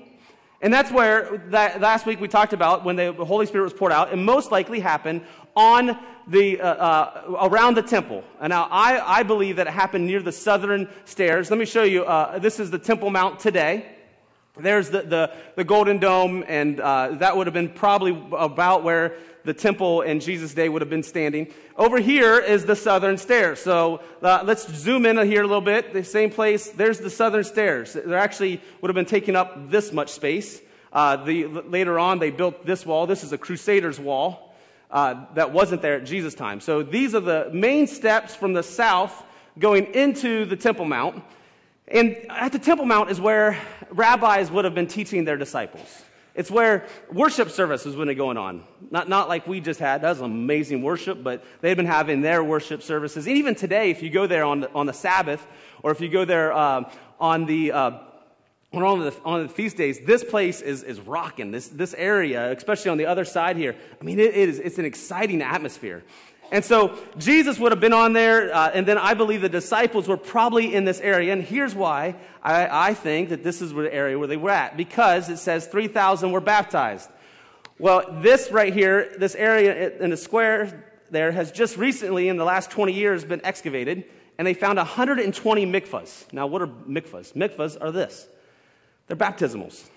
And 0.62 0.74
that's 0.74 0.90
where 0.92 1.44
that, 1.50 1.82
last 1.82 2.06
week 2.06 2.22
we 2.22 2.28
talked 2.28 2.54
about 2.54 2.86
when 2.86 2.96
the 2.96 3.12
Holy 3.14 3.46
Spirit 3.46 3.66
was 3.66 3.74
poured 3.74 3.92
out, 3.92 4.12
and 4.12 4.26
most 4.26 4.52
likely 4.52 4.80
happened 4.80 5.22
on 5.56 6.00
the, 6.28 6.60
uh, 6.60 6.68
uh, 6.68 7.48
around 7.50 7.76
the 7.76 7.82
temple. 7.82 8.24
And 8.40 8.52
now 8.52 8.68
I, 8.72 9.20
I 9.20 9.24
believe 9.24 9.58
that 9.58 9.68
it 9.68 9.74
happened 9.74 10.08
near 10.08 10.22
the 10.22 10.32
southern 10.32 10.88
stairs. 11.04 11.50
Let 11.50 11.60
me 11.60 11.66
show 11.66 11.84
you. 11.84 12.06
Uh, 12.06 12.40
this 12.40 12.60
is 12.60 12.72
the 12.72 12.80
Temple 12.80 13.10
Mount 13.10 13.40
today. 13.40 13.95
There's 14.58 14.90
the, 14.90 15.02
the, 15.02 15.34
the 15.56 15.64
Golden 15.64 16.00
Dome, 16.00 16.44
and 16.48 16.80
uh, 16.80 17.16
that 17.20 17.36
would 17.36 17.48
have 17.48 17.54
been 17.54 17.70
probably 17.70 18.12
about 18.32 18.84
where 18.84 19.18
the 19.44 19.54
temple 19.54 20.02
in 20.02 20.20
Jesus' 20.20 20.54
day 20.54 20.70
would 20.70 20.82
have 20.82 20.90
been 20.90 21.04
standing. 21.04 21.48
Over 21.78 22.00
here 22.00 22.40
is 22.40 22.66
the 22.66 22.76
southern 22.76 23.18
stairs. 23.18 23.60
So 23.60 24.02
uh, 24.22 24.44
let's 24.46 24.68
zoom 24.74 25.06
in 25.06 25.18
here 25.28 25.42
a 25.42 25.48
little 25.48 25.62
bit. 25.62 25.94
The 25.94 26.04
same 26.04 26.32
place, 26.32 26.70
there's 26.70 27.00
the 27.00 27.10
southern 27.10 27.44
stairs. 27.44 27.94
They 27.94 28.16
actually 28.16 28.62
would 28.82 28.90
have 28.90 28.96
been 28.96 29.06
taking 29.06 29.36
up 29.36 29.70
this 29.70 29.92
much 29.92 30.10
space. 30.10 30.62
Uh, 30.92 31.18
the, 31.18 31.46
later 31.48 32.00
on, 32.00 32.20
they 32.20 32.32
built 32.32 32.66
this 32.66 32.86
wall. 32.86 33.06
This 33.06 33.24
is 33.24 33.34
a 33.34 33.38
Crusaders' 33.38 34.00
wall 34.00 34.56
uh, 34.90 35.26
that 35.36 35.52
wasn't 35.52 35.82
there 35.82 35.96
at 35.96 36.06
Jesus' 36.06 36.34
time. 36.34 36.62
So 36.62 36.82
these 36.82 37.14
are 37.14 37.20
the 37.20 37.50
main 37.54 37.88
steps 37.88 38.34
from 38.34 38.54
the 38.54 38.64
south 38.64 39.24
going 39.60 39.94
into 39.94 40.46
the 40.46 40.56
Temple 40.56 40.86
Mount. 40.86 41.24
And 41.88 42.18
at 42.30 42.52
the 42.52 42.60
Temple 42.60 42.86
Mount 42.86 43.12
is 43.12 43.22
where 43.22 43.60
rabbis 43.90 44.50
would 44.50 44.66
have 44.66 44.74
been 44.74 44.88
teaching 44.88 45.26
their 45.26 45.38
disciples. 45.38 46.04
It's 46.34 46.52
where 46.52 46.86
worship 47.14 47.50
services 47.50 47.96
would 47.96 48.08
have 48.08 48.18
been 48.18 48.24
going 48.24 48.38
on. 48.38 48.64
Not, 48.92 49.08
not 49.08 49.30
like 49.30 49.48
we 49.48 49.62
just 49.62 49.80
had. 49.80 50.02
That 50.02 50.10
was 50.10 50.22
amazing 50.22 50.82
worship, 50.82 51.24
but 51.24 51.46
they'd 51.62 51.76
been 51.76 51.86
having 51.86 52.22
their 52.22 52.44
worship 52.44 52.84
services. 52.84 53.26
And 53.26 53.38
even 53.38 53.56
today, 53.56 53.90
if 53.90 54.04
you 54.04 54.10
go 54.10 54.28
there 54.28 54.44
on 54.44 54.62
the, 54.62 54.72
on 54.74 54.86
the 54.86 54.94
Sabbath, 54.94 55.46
or 55.82 55.92
if 55.92 56.02
you 56.02 56.10
go 56.10 56.26
there 56.26 56.52
uh, 56.52 56.92
on 57.20 57.46
the 57.46 57.72
uh, 57.72 57.92
on 58.74 59.00
the, 59.00 59.16
on 59.24 59.44
the 59.44 59.50
feast 59.50 59.78
days, 59.78 60.00
this 60.06 60.22
place 60.24 60.60
is, 60.60 60.84
is 60.84 61.00
rocking. 61.00 61.52
This, 61.52 61.70
this 61.70 61.94
area, 61.94 62.52
especially 62.52 62.92
on 62.92 62.98
the 62.98 63.06
other 63.06 63.24
side 63.24 63.56
here, 63.56 63.74
I 64.02 64.04
mean, 64.04 64.20
it, 64.20 64.36
it 64.36 64.50
is, 64.50 64.60
it's 64.60 64.78
an 64.78 64.84
exciting 64.84 65.42
atmosphere. 65.42 66.04
And 66.52 66.64
so 66.64 66.98
Jesus 67.18 67.60
would 67.60 67.72
have 67.72 67.82
been 67.82 67.94
on 67.94 68.14
there, 68.14 68.54
uh, 68.54 68.72
and 68.74 68.86
then 68.86 68.98
I 68.98 69.14
believe 69.14 69.42
the 69.42 69.50
disciples 69.50 70.08
were 70.08 70.18
probably 70.18 70.74
in 70.74 70.86
this 70.86 71.00
area. 71.00 71.34
And 71.34 71.42
here's 71.42 71.74
why 71.74 72.16
I, 72.42 72.90
I 72.90 72.94
think 72.94 73.30
that 73.30 73.44
this 73.44 73.62
is 73.62 73.74
the 73.74 73.94
area 73.94 74.18
where 74.18 74.28
they 74.28 74.38
were 74.38 74.52
at 74.52 74.78
because 74.78 75.30
it 75.30 75.38
says 75.38 75.68
3,000 75.68 76.32
were 76.32 76.42
baptized. 76.42 77.10
Well, 77.78 78.20
this 78.22 78.52
right 78.52 78.74
here, 78.74 79.14
this 79.18 79.36
area 79.36 79.98
in 79.98 80.10
the 80.10 80.18
square 80.18 80.86
there, 81.10 81.32
has 81.32 81.52
just 81.52 81.78
recently, 81.78 82.30
in 82.30 82.38
the 82.38 82.46
last 82.46 82.72
20 82.72 82.94
years, 82.94 83.26
been 83.26 83.44
excavated, 83.44 84.06
and 84.38 84.48
they 84.48 84.54
found 84.54 84.78
120 84.78 85.66
mikvahs. 85.66 86.32
Now, 86.32 86.48
what 86.48 86.62
are 86.62 86.68
mikvahs? 86.68 87.34
Mikvahs 87.34 87.78
are 87.82 87.92
this 87.92 88.28
they're 89.08 89.18
baptismals. 89.18 89.90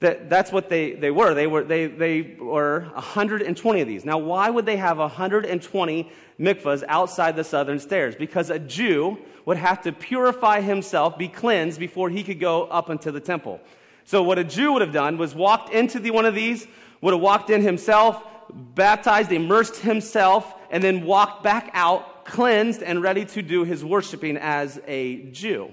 That, 0.00 0.30
that's 0.30 0.50
what 0.50 0.70
they, 0.70 0.92
they 0.92 1.10
were. 1.10 1.34
They 1.34 1.46
were, 1.46 1.62
they, 1.62 1.86
they 1.86 2.22
were 2.40 2.86
120 2.94 3.80
of 3.82 3.86
these. 3.86 4.06
Now, 4.06 4.16
why 4.16 4.48
would 4.48 4.64
they 4.64 4.78
have 4.78 4.96
120 4.96 6.10
mikvahs 6.38 6.82
outside 6.88 7.36
the 7.36 7.44
southern 7.44 7.78
stairs? 7.78 8.16
Because 8.16 8.48
a 8.48 8.58
Jew 8.58 9.18
would 9.44 9.58
have 9.58 9.82
to 9.82 9.92
purify 9.92 10.62
himself, 10.62 11.18
be 11.18 11.28
cleansed, 11.28 11.78
before 11.78 12.08
he 12.08 12.22
could 12.22 12.40
go 12.40 12.64
up 12.64 12.88
into 12.88 13.12
the 13.12 13.20
temple. 13.20 13.60
So, 14.04 14.22
what 14.22 14.38
a 14.38 14.44
Jew 14.44 14.72
would 14.72 14.80
have 14.80 14.92
done 14.92 15.18
was 15.18 15.34
walked 15.34 15.72
into 15.72 15.98
the, 15.98 16.12
one 16.12 16.24
of 16.24 16.34
these, 16.34 16.66
would 17.02 17.12
have 17.12 17.20
walked 17.20 17.50
in 17.50 17.60
himself, 17.60 18.22
baptized, 18.50 19.30
immersed 19.32 19.76
himself, 19.76 20.54
and 20.70 20.82
then 20.82 21.04
walked 21.04 21.42
back 21.42 21.70
out, 21.74 22.24
cleansed, 22.24 22.82
and 22.82 23.02
ready 23.02 23.26
to 23.26 23.42
do 23.42 23.64
his 23.64 23.84
worshiping 23.84 24.38
as 24.38 24.80
a 24.86 25.24
Jew. 25.30 25.72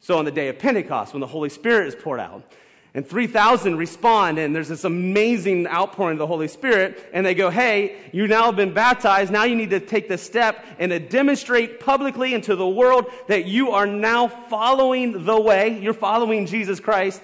So, 0.00 0.18
on 0.18 0.26
the 0.26 0.30
day 0.30 0.48
of 0.48 0.58
Pentecost, 0.58 1.14
when 1.14 1.20
the 1.20 1.26
Holy 1.26 1.48
Spirit 1.48 1.88
is 1.88 1.94
poured 1.94 2.20
out, 2.20 2.52
and 2.96 3.04
3,000 3.04 3.76
respond, 3.76 4.38
and 4.38 4.54
there's 4.54 4.68
this 4.68 4.84
amazing 4.84 5.66
outpouring 5.66 6.12
of 6.12 6.18
the 6.20 6.28
Holy 6.28 6.46
Spirit. 6.46 7.04
And 7.12 7.26
they 7.26 7.34
go, 7.34 7.50
Hey, 7.50 7.96
you 8.12 8.28
now 8.28 8.44
have 8.44 8.56
been 8.56 8.72
baptized. 8.72 9.32
Now 9.32 9.42
you 9.42 9.56
need 9.56 9.70
to 9.70 9.80
take 9.80 10.08
the 10.08 10.16
step 10.16 10.64
and 10.78 10.90
to 10.90 11.00
demonstrate 11.00 11.80
publicly 11.80 12.34
into 12.34 12.54
the 12.54 12.68
world 12.68 13.06
that 13.26 13.46
you 13.46 13.72
are 13.72 13.86
now 13.86 14.28
following 14.28 15.24
the 15.24 15.40
way. 15.40 15.80
You're 15.80 15.92
following 15.92 16.46
Jesus 16.46 16.78
Christ. 16.78 17.20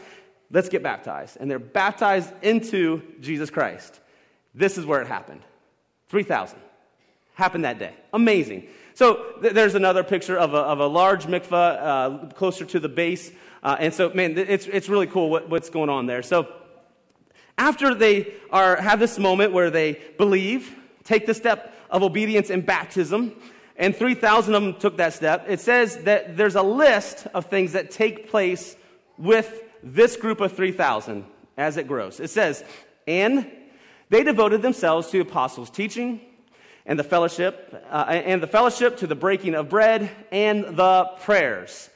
Let's 0.50 0.68
get 0.68 0.82
baptized. 0.82 1.36
And 1.38 1.48
they're 1.48 1.60
baptized 1.60 2.32
into 2.42 3.02
Jesus 3.20 3.48
Christ. 3.48 4.00
This 4.52 4.76
is 4.76 4.84
where 4.84 5.00
it 5.00 5.06
happened 5.06 5.42
3,000. 6.08 6.58
Happened 7.34 7.64
that 7.64 7.78
day. 7.78 7.94
Amazing. 8.12 8.66
So 8.94 9.34
th- 9.40 9.54
there's 9.54 9.76
another 9.76 10.02
picture 10.02 10.36
of 10.36 10.52
a, 10.52 10.58
of 10.58 10.80
a 10.80 10.86
large 10.86 11.26
mikvah 11.26 11.52
uh, 11.52 12.26
closer 12.34 12.64
to 12.64 12.80
the 12.80 12.88
base 12.88 13.30
uh, 13.62 13.76
and 13.78 13.92
so, 13.92 14.10
man, 14.14 14.38
it's, 14.38 14.66
it's 14.66 14.88
really 14.88 15.06
cool 15.06 15.30
what, 15.30 15.48
what's 15.48 15.70
going 15.70 15.90
on 15.90 16.06
there. 16.06 16.22
So, 16.22 16.48
after 17.58 17.94
they 17.94 18.32
are, 18.50 18.76
have 18.76 19.00
this 19.00 19.18
moment 19.18 19.52
where 19.52 19.70
they 19.70 20.00
believe, 20.16 20.74
take 21.04 21.26
the 21.26 21.34
step 21.34 21.74
of 21.90 22.02
obedience 22.02 22.48
and 22.48 22.64
baptism, 22.64 23.34
and 23.76 23.94
3,000 23.94 24.54
of 24.54 24.62
them 24.62 24.74
took 24.80 24.96
that 24.96 25.12
step. 25.12 25.44
It 25.46 25.60
says 25.60 25.98
that 26.04 26.38
there's 26.38 26.54
a 26.54 26.62
list 26.62 27.26
of 27.34 27.46
things 27.46 27.72
that 27.72 27.90
take 27.90 28.30
place 28.30 28.76
with 29.18 29.62
this 29.82 30.16
group 30.16 30.40
of 30.40 30.52
3,000 30.52 31.24
as 31.58 31.76
it 31.76 31.86
grows. 31.86 32.18
It 32.18 32.30
says, 32.30 32.64
and 33.06 33.46
they 34.08 34.24
devoted 34.24 34.62
themselves 34.62 35.08
to 35.10 35.20
apostles' 35.20 35.68
teaching 35.68 36.20
and 36.86 36.98
the 36.98 37.04
fellowship, 37.04 37.84
uh, 37.90 38.06
and 38.08 38.42
the 38.42 38.46
fellowship 38.46 38.96
to 38.98 39.06
the 39.06 39.14
breaking 39.14 39.54
of 39.54 39.68
bread 39.68 40.10
and 40.32 40.64
the 40.76 41.10
prayers. 41.20 41.89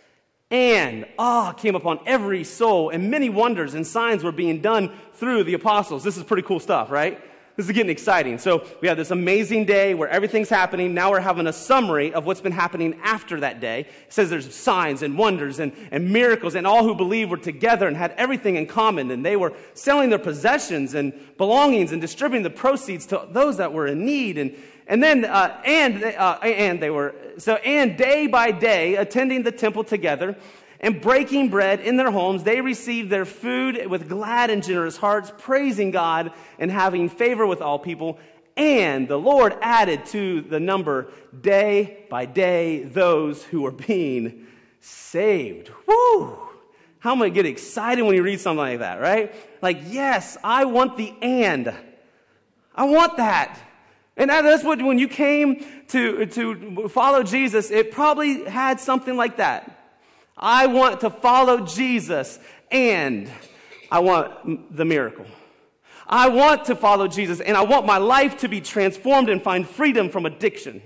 And 0.54 1.04
awe 1.18 1.50
came 1.50 1.75
upon 1.75 1.99
every 2.06 2.44
soul, 2.44 2.90
and 2.90 3.11
many 3.11 3.28
wonders 3.28 3.75
and 3.75 3.84
signs 3.84 4.23
were 4.23 4.30
being 4.30 4.61
done 4.61 4.92
through 5.14 5.42
the 5.42 5.54
apostles. 5.54 6.04
This 6.04 6.16
is 6.16 6.23
pretty 6.23 6.44
cool 6.44 6.61
stuff, 6.61 6.92
right? 6.92 7.20
This 7.56 7.66
is 7.66 7.73
getting 7.73 7.90
exciting. 7.90 8.38
So 8.38 8.64
we 8.80 8.87
have 8.87 8.96
this 8.96 9.11
amazing 9.11 9.64
day 9.64 9.94
where 9.94 10.08
everything's 10.08 10.49
happening. 10.49 10.94
Now 10.94 11.11
we're 11.11 11.18
having 11.18 11.49
a 11.49 11.52
summary 11.52 12.14
of 12.14 12.25
what's 12.25 12.40
been 12.40 12.52
happening 12.52 13.00
after 13.02 13.40
that 13.40 13.58
day. 13.58 13.80
It 13.80 14.12
says 14.12 14.30
there's 14.30 14.54
signs 14.54 15.02
and 15.02 15.18
wonders 15.18 15.58
and, 15.58 15.73
and 15.90 16.12
miracles, 16.12 16.54
and 16.54 16.68
all 16.68 16.84
who 16.84 16.94
believed 16.94 17.32
were 17.32 17.37
together 17.37 17.88
and 17.88 17.96
had 17.96 18.12
everything 18.12 18.54
in 18.54 18.68
common. 18.68 19.11
And 19.11 19.26
they 19.26 19.34
were 19.34 19.54
selling 19.73 20.08
their 20.08 20.20
possessions 20.20 20.94
and 20.94 21.12
belongings 21.37 21.90
and 21.90 22.00
distributing 22.00 22.44
the 22.44 22.50
proceeds 22.50 23.06
to 23.06 23.26
those 23.28 23.56
that 23.56 23.73
were 23.73 23.88
in 23.88 24.06
need. 24.06 24.38
And, 24.38 24.54
and 24.87 25.02
then, 25.02 25.25
uh, 25.25 25.61
and, 25.64 26.04
uh, 26.04 26.38
and 26.42 26.80
they 26.80 26.90
were, 26.90 27.16
so, 27.38 27.54
and 27.54 27.96
day 27.96 28.26
by 28.26 28.50
day, 28.50 28.96
attending 28.96 29.42
the 29.42 29.52
temple 29.52 29.84
together 29.84 30.36
and 30.80 31.00
breaking 31.00 31.48
bread 31.48 31.80
in 31.80 31.96
their 31.96 32.10
homes, 32.10 32.42
they 32.42 32.60
received 32.60 33.10
their 33.10 33.24
food 33.24 33.86
with 33.86 34.08
glad 34.08 34.50
and 34.50 34.62
generous 34.62 34.96
hearts, 34.96 35.32
praising 35.38 35.90
God 35.90 36.32
and 36.58 36.70
having 36.70 37.08
favor 37.08 37.46
with 37.46 37.60
all 37.60 37.78
people. 37.78 38.18
And 38.56 39.08
the 39.08 39.18
Lord 39.18 39.56
added 39.62 40.06
to 40.06 40.42
the 40.42 40.60
number 40.60 41.10
day 41.38 42.04
by 42.08 42.26
day 42.26 42.84
those 42.84 43.42
who 43.42 43.62
were 43.62 43.72
being 43.72 44.46
saved. 44.80 45.70
Woo! 45.86 46.38
How 46.98 47.14
many 47.14 47.30
get 47.30 47.46
excited 47.46 48.02
when 48.02 48.14
you 48.14 48.22
read 48.22 48.40
something 48.40 48.58
like 48.58 48.78
that, 48.78 49.00
right? 49.00 49.34
Like, 49.60 49.78
yes, 49.86 50.36
I 50.42 50.66
want 50.66 50.96
the 50.96 51.12
and. 51.20 51.74
I 52.74 52.84
want 52.84 53.16
that. 53.18 53.58
And 54.16 54.30
that's 54.30 54.62
what, 54.62 54.80
when 54.80 54.99
you 54.99 55.09
came 55.09 55.64
to, 55.88 56.26
to 56.26 56.88
follow 56.88 57.23
Jesus, 57.23 57.71
it 57.71 57.90
probably 57.90 58.44
had 58.44 58.78
something 58.78 59.16
like 59.16 59.38
that. 59.38 59.71
I 60.37 60.66
want 60.66 61.00
to 61.00 61.11
follow 61.11 61.66
Jesus 61.66 62.38
and 62.71 63.30
I 63.90 64.00
want 64.00 64.76
the 64.76 64.85
miracle. 64.85 65.26
I 66.06 66.28
want 66.28 66.66
to 66.66 66.76
follow 66.76 67.09
Jesus 67.09 67.40
and 67.40 67.56
I 67.56 67.62
want 67.62 67.87
my 67.87 67.99
life 67.99 68.38
to 68.38 68.49
be 68.49 68.61
transformed 68.61 69.30
and 69.30 69.42
find 69.42 69.68
freedom 69.68 70.11
from 70.11 70.26
addiction. 70.26 70.83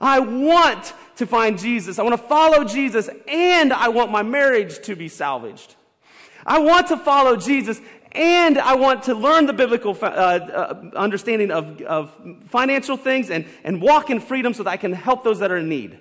I 0.00 0.18
want 0.18 0.92
to 1.16 1.26
find 1.26 1.58
Jesus. 1.58 1.98
I 1.98 2.02
want 2.02 2.20
to 2.20 2.26
follow 2.28 2.64
Jesus 2.64 3.08
and 3.28 3.72
I 3.72 3.88
want 3.88 4.10
my 4.10 4.22
marriage 4.22 4.80
to 4.86 4.96
be 4.96 5.08
salvaged. 5.08 5.74
I 6.44 6.60
want 6.60 6.86
to 6.88 6.96
follow 6.96 7.36
Jesus 7.36 7.80
and 8.16 8.58
I 8.58 8.74
want 8.74 9.04
to 9.04 9.14
learn 9.14 9.46
the 9.46 9.52
biblical 9.52 9.96
uh, 10.00 10.06
uh, 10.06 10.90
understanding 10.96 11.50
of, 11.50 11.80
of 11.82 12.12
financial 12.48 12.96
things 12.96 13.30
and, 13.30 13.44
and 13.62 13.80
walk 13.80 14.10
in 14.10 14.20
freedom 14.20 14.54
so 14.54 14.62
that 14.62 14.70
I 14.70 14.76
can 14.76 14.92
help 14.92 15.22
those 15.22 15.40
that 15.40 15.52
are 15.52 15.58
in 15.58 15.68
need. 15.68 15.98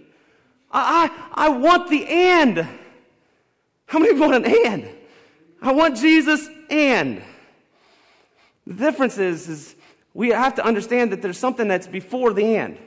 I, 0.71 1.11
I, 1.35 1.47
I 1.47 1.49
want 1.49 1.89
the 1.89 2.05
and. 2.07 2.67
How 3.87 3.99
many 3.99 4.17
want 4.19 4.33
an 4.33 4.45
and? 4.45 4.89
I 5.61 5.71
want 5.73 5.97
Jesus 5.97 6.47
and. 6.69 7.21
The 8.65 8.73
difference 8.73 9.17
is, 9.17 9.47
is 9.47 9.75
we 10.13 10.29
have 10.29 10.55
to 10.55 10.65
understand 10.65 11.11
that 11.11 11.21
there's 11.21 11.37
something 11.37 11.67
that's 11.67 11.87
before 11.87 12.33
the 12.33 12.55
and. 12.55 12.75
It 12.75 12.81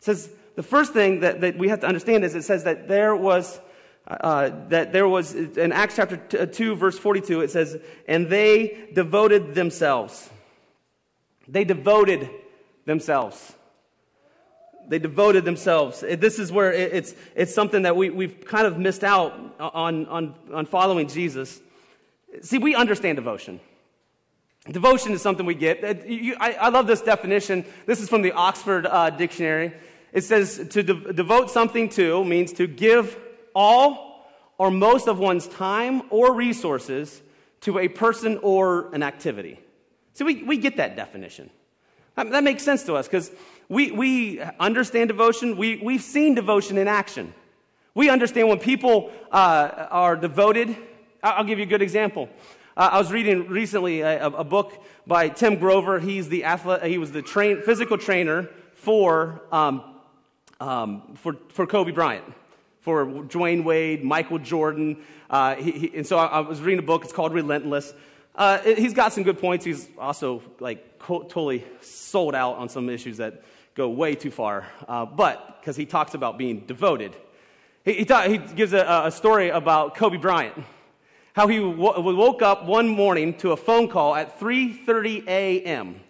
says 0.00 0.30
the 0.56 0.62
first 0.62 0.92
thing 0.92 1.20
that, 1.20 1.40
that 1.42 1.58
we 1.58 1.68
have 1.68 1.80
to 1.80 1.86
understand 1.86 2.24
is 2.24 2.34
it 2.34 2.42
says 2.42 2.64
that 2.64 2.88
there 2.88 3.14
was 3.14 3.60
uh, 4.06 4.50
that 4.68 4.92
there 4.92 5.08
was 5.08 5.34
in 5.34 5.72
Acts 5.72 5.96
chapter 5.96 6.46
2 6.46 6.76
verse 6.76 6.98
42 6.98 7.40
it 7.40 7.50
says 7.50 7.76
and 8.06 8.28
they 8.28 8.88
devoted 8.92 9.54
themselves. 9.54 10.28
They 11.48 11.64
devoted 11.64 12.28
themselves 12.84 13.54
they 14.88 14.98
devoted 14.98 15.44
themselves. 15.44 16.00
This 16.00 16.38
is 16.38 16.52
where 16.52 16.72
it's, 16.72 17.14
it's 17.34 17.54
something 17.54 17.82
that 17.82 17.96
we, 17.96 18.10
we've 18.10 18.44
kind 18.44 18.66
of 18.66 18.78
missed 18.78 19.04
out 19.04 19.32
on, 19.58 20.06
on, 20.06 20.34
on 20.52 20.66
following 20.66 21.08
Jesus. 21.08 21.60
See, 22.42 22.58
we 22.58 22.74
understand 22.74 23.16
devotion. 23.16 23.60
Devotion 24.70 25.12
is 25.12 25.22
something 25.22 25.44
we 25.44 25.54
get. 25.54 25.84
I, 25.84 26.56
I 26.60 26.68
love 26.70 26.86
this 26.86 27.02
definition. 27.02 27.64
This 27.86 28.00
is 28.00 28.08
from 28.08 28.22
the 28.22 28.32
Oxford 28.32 28.86
uh, 28.86 29.10
Dictionary. 29.10 29.72
It 30.12 30.24
says 30.24 30.66
to 30.70 30.82
de- 30.82 31.12
devote 31.12 31.50
something 31.50 31.88
to 31.90 32.24
means 32.24 32.52
to 32.54 32.66
give 32.66 33.18
all 33.54 34.26
or 34.58 34.70
most 34.70 35.08
of 35.08 35.18
one's 35.18 35.46
time 35.46 36.02
or 36.10 36.34
resources 36.34 37.22
to 37.62 37.78
a 37.78 37.88
person 37.88 38.38
or 38.42 38.92
an 38.94 39.02
activity. 39.02 39.58
See, 40.12 40.24
we, 40.24 40.42
we 40.42 40.56
get 40.58 40.76
that 40.76 40.96
definition. 40.96 41.50
That, 42.14 42.30
that 42.30 42.44
makes 42.44 42.62
sense 42.62 42.84
to 42.84 42.94
us 42.94 43.06
because 43.06 43.30
we, 43.68 43.90
we 43.90 44.40
understand 44.60 45.08
devotion. 45.08 45.56
We, 45.56 45.80
we've 45.82 46.02
seen 46.02 46.34
devotion 46.34 46.78
in 46.78 46.88
action. 46.88 47.34
We 47.94 48.10
understand 48.10 48.48
when 48.48 48.58
people 48.58 49.12
uh, 49.32 49.86
are 49.90 50.16
devoted. 50.16 50.76
I'll 51.22 51.44
give 51.44 51.58
you 51.58 51.64
a 51.64 51.68
good 51.68 51.82
example. 51.82 52.28
Uh, 52.76 52.90
I 52.92 52.98
was 52.98 53.12
reading 53.12 53.48
recently 53.48 54.00
a, 54.00 54.26
a, 54.26 54.44
book 54.44 54.84
by 55.06 55.28
Tim 55.28 55.56
Grover. 55.56 56.00
He's 56.00 56.28
the 56.28 56.44
athlete, 56.44 56.82
he 56.82 56.98
was 56.98 57.12
the 57.12 57.22
train, 57.22 57.62
physical 57.62 57.96
trainer 57.96 58.48
for, 58.74 59.42
um, 59.52 59.84
um, 60.60 61.14
for, 61.14 61.36
for 61.50 61.68
Kobe 61.68 61.92
Bryant, 61.92 62.24
for 62.84 63.06
Dwyane 63.06 63.64
Wade, 63.64 64.04
Michael 64.04 64.38
Jordan. 64.38 65.02
Uh, 65.30 65.54
he, 65.56 65.70
he, 65.72 65.96
and 65.96 66.06
so 66.06 66.18
I, 66.18 66.26
I, 66.26 66.40
was 66.40 66.60
reading 66.60 66.80
a 66.80 66.86
book. 66.86 67.02
It's 67.02 67.14
called 67.14 67.32
Relentless. 67.32 67.94
Uh, 68.34 68.58
he's 68.58 68.92
got 68.92 69.14
some 69.14 69.24
good 69.24 69.38
points. 69.38 69.64
He's 69.64 69.88
also 69.98 70.42
like 70.60 70.98
totally 71.02 71.64
sold 71.80 72.34
out 72.34 72.56
on 72.56 72.68
some 72.68 72.90
issues 72.90 73.16
that 73.16 73.42
go 73.74 73.88
way 73.88 74.14
too 74.14 74.30
far. 74.30 74.66
Uh, 74.86 75.06
but 75.06 75.60
because 75.60 75.76
he 75.76 75.86
talks 75.86 76.12
about 76.12 76.36
being 76.36 76.60
devoted, 76.66 77.16
he, 77.86 77.94
he, 77.94 78.04
ta- 78.04 78.28
he 78.28 78.36
gives 78.36 78.74
a, 78.74 79.02
a, 79.06 79.10
story 79.10 79.48
about 79.48 79.94
Kobe 79.94 80.18
Bryant, 80.18 80.54
how 81.32 81.48
he 81.48 81.56
w- 81.56 82.16
woke 82.16 82.42
up 82.42 82.66
one 82.66 82.88
morning 82.88 83.32
to 83.38 83.52
a 83.52 83.56
phone 83.56 83.88
call 83.88 84.14
at 84.14 84.38
3:30 84.38 85.26
a.m. 85.26 86.00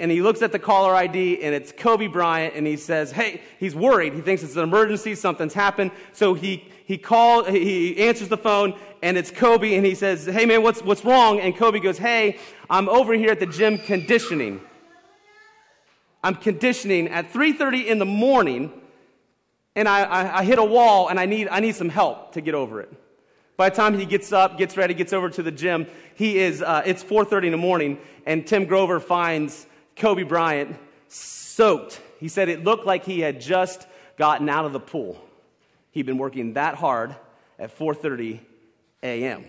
And 0.00 0.12
he 0.12 0.22
looks 0.22 0.42
at 0.42 0.52
the 0.52 0.60
caller 0.60 0.94
ID 0.94 1.42
and 1.42 1.54
it's 1.54 1.72
Kobe 1.72 2.06
Bryant 2.06 2.54
and 2.54 2.66
he 2.66 2.76
says, 2.76 3.10
Hey, 3.10 3.42
he's 3.58 3.74
worried. 3.74 4.14
He 4.14 4.20
thinks 4.20 4.42
it's 4.42 4.54
an 4.54 4.62
emergency, 4.62 5.14
something's 5.14 5.54
happened. 5.54 5.90
So 6.12 6.34
he, 6.34 6.68
he 6.84 6.98
calls, 6.98 7.48
he 7.48 7.98
answers 7.98 8.28
the 8.28 8.36
phone 8.36 8.78
and 9.02 9.16
it's 9.16 9.30
Kobe 9.30 9.74
and 9.74 9.84
he 9.84 9.96
says, 9.96 10.26
Hey 10.26 10.46
man, 10.46 10.62
what's, 10.62 10.82
what's 10.82 11.04
wrong? 11.04 11.40
And 11.40 11.56
Kobe 11.56 11.80
goes, 11.80 11.98
Hey, 11.98 12.38
I'm 12.70 12.88
over 12.88 13.12
here 13.14 13.30
at 13.32 13.40
the 13.40 13.46
gym 13.46 13.78
conditioning. 13.78 14.60
I'm 16.22 16.34
conditioning 16.34 17.08
at 17.08 17.32
3.30 17.32 17.86
in 17.86 17.98
the 17.98 18.04
morning 18.04 18.72
and 19.74 19.88
I, 19.88 20.02
I, 20.02 20.38
I, 20.38 20.44
hit 20.44 20.58
a 20.58 20.64
wall 20.64 21.08
and 21.08 21.20
I 21.20 21.26
need, 21.26 21.48
I 21.48 21.60
need 21.60 21.76
some 21.76 21.88
help 21.88 22.32
to 22.32 22.40
get 22.40 22.54
over 22.54 22.80
it. 22.80 22.92
By 23.56 23.70
the 23.70 23.76
time 23.76 23.96
he 23.96 24.04
gets 24.04 24.32
up, 24.32 24.58
gets 24.58 24.76
ready, 24.76 24.94
gets 24.94 25.12
over 25.12 25.30
to 25.30 25.42
the 25.42 25.52
gym, 25.52 25.86
he 26.16 26.38
is, 26.38 26.62
uh, 26.62 26.82
it's 26.84 27.04
4.30 27.04 27.46
in 27.46 27.52
the 27.52 27.58
morning 27.58 27.98
and 28.26 28.44
Tim 28.44 28.64
Grover 28.64 28.98
finds 28.98 29.67
Kobe 29.98 30.22
Bryant 30.22 30.76
soaked. 31.08 32.00
He 32.18 32.28
said 32.28 32.48
it 32.48 32.64
looked 32.64 32.86
like 32.86 33.04
he 33.04 33.20
had 33.20 33.40
just 33.40 33.86
gotten 34.16 34.48
out 34.48 34.64
of 34.64 34.72
the 34.72 34.80
pool. 34.80 35.22
He'd 35.90 36.06
been 36.06 36.18
working 36.18 36.54
that 36.54 36.74
hard 36.74 37.14
at 37.58 37.76
4.30 37.76 38.40
a.m. 39.02 39.44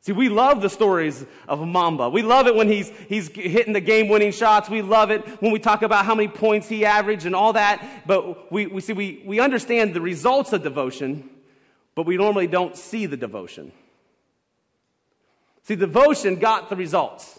See, 0.00 0.12
we 0.12 0.28
love 0.28 0.62
the 0.62 0.70
stories 0.70 1.24
of 1.48 1.60
Mamba. 1.66 2.08
We 2.08 2.22
love 2.22 2.46
it 2.46 2.54
when 2.54 2.68
he's, 2.68 2.90
he's 3.08 3.28
hitting 3.28 3.72
the 3.72 3.80
game 3.80 4.08
winning 4.08 4.32
shots. 4.32 4.70
We 4.70 4.80
love 4.80 5.10
it 5.10 5.26
when 5.42 5.52
we 5.52 5.58
talk 5.58 5.82
about 5.82 6.06
how 6.06 6.14
many 6.14 6.28
points 6.28 6.68
he 6.68 6.84
averaged 6.84 7.26
and 7.26 7.34
all 7.34 7.52
that. 7.54 8.06
But 8.06 8.50
we, 8.50 8.66
we 8.66 8.80
see, 8.80 8.92
we, 8.92 9.22
we 9.26 9.40
understand 9.40 9.92
the 9.92 10.00
results 10.00 10.52
of 10.52 10.62
devotion, 10.62 11.28
but 11.94 12.06
we 12.06 12.16
normally 12.16 12.46
don't 12.46 12.76
see 12.76 13.06
the 13.06 13.16
devotion. 13.16 13.72
See, 15.64 15.76
devotion 15.76 16.36
got 16.36 16.70
the 16.70 16.76
results. 16.76 17.38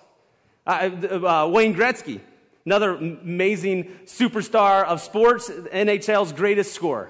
Uh, 0.70 1.18
uh, 1.26 1.48
Wayne 1.48 1.74
Gretzky, 1.74 2.22
another 2.64 2.92
amazing 2.94 3.86
superstar 4.06 4.86
of 4.86 5.02
sports, 5.02 5.50
NHL's 5.50 6.32
greatest 6.32 6.76
scorer. 6.76 7.10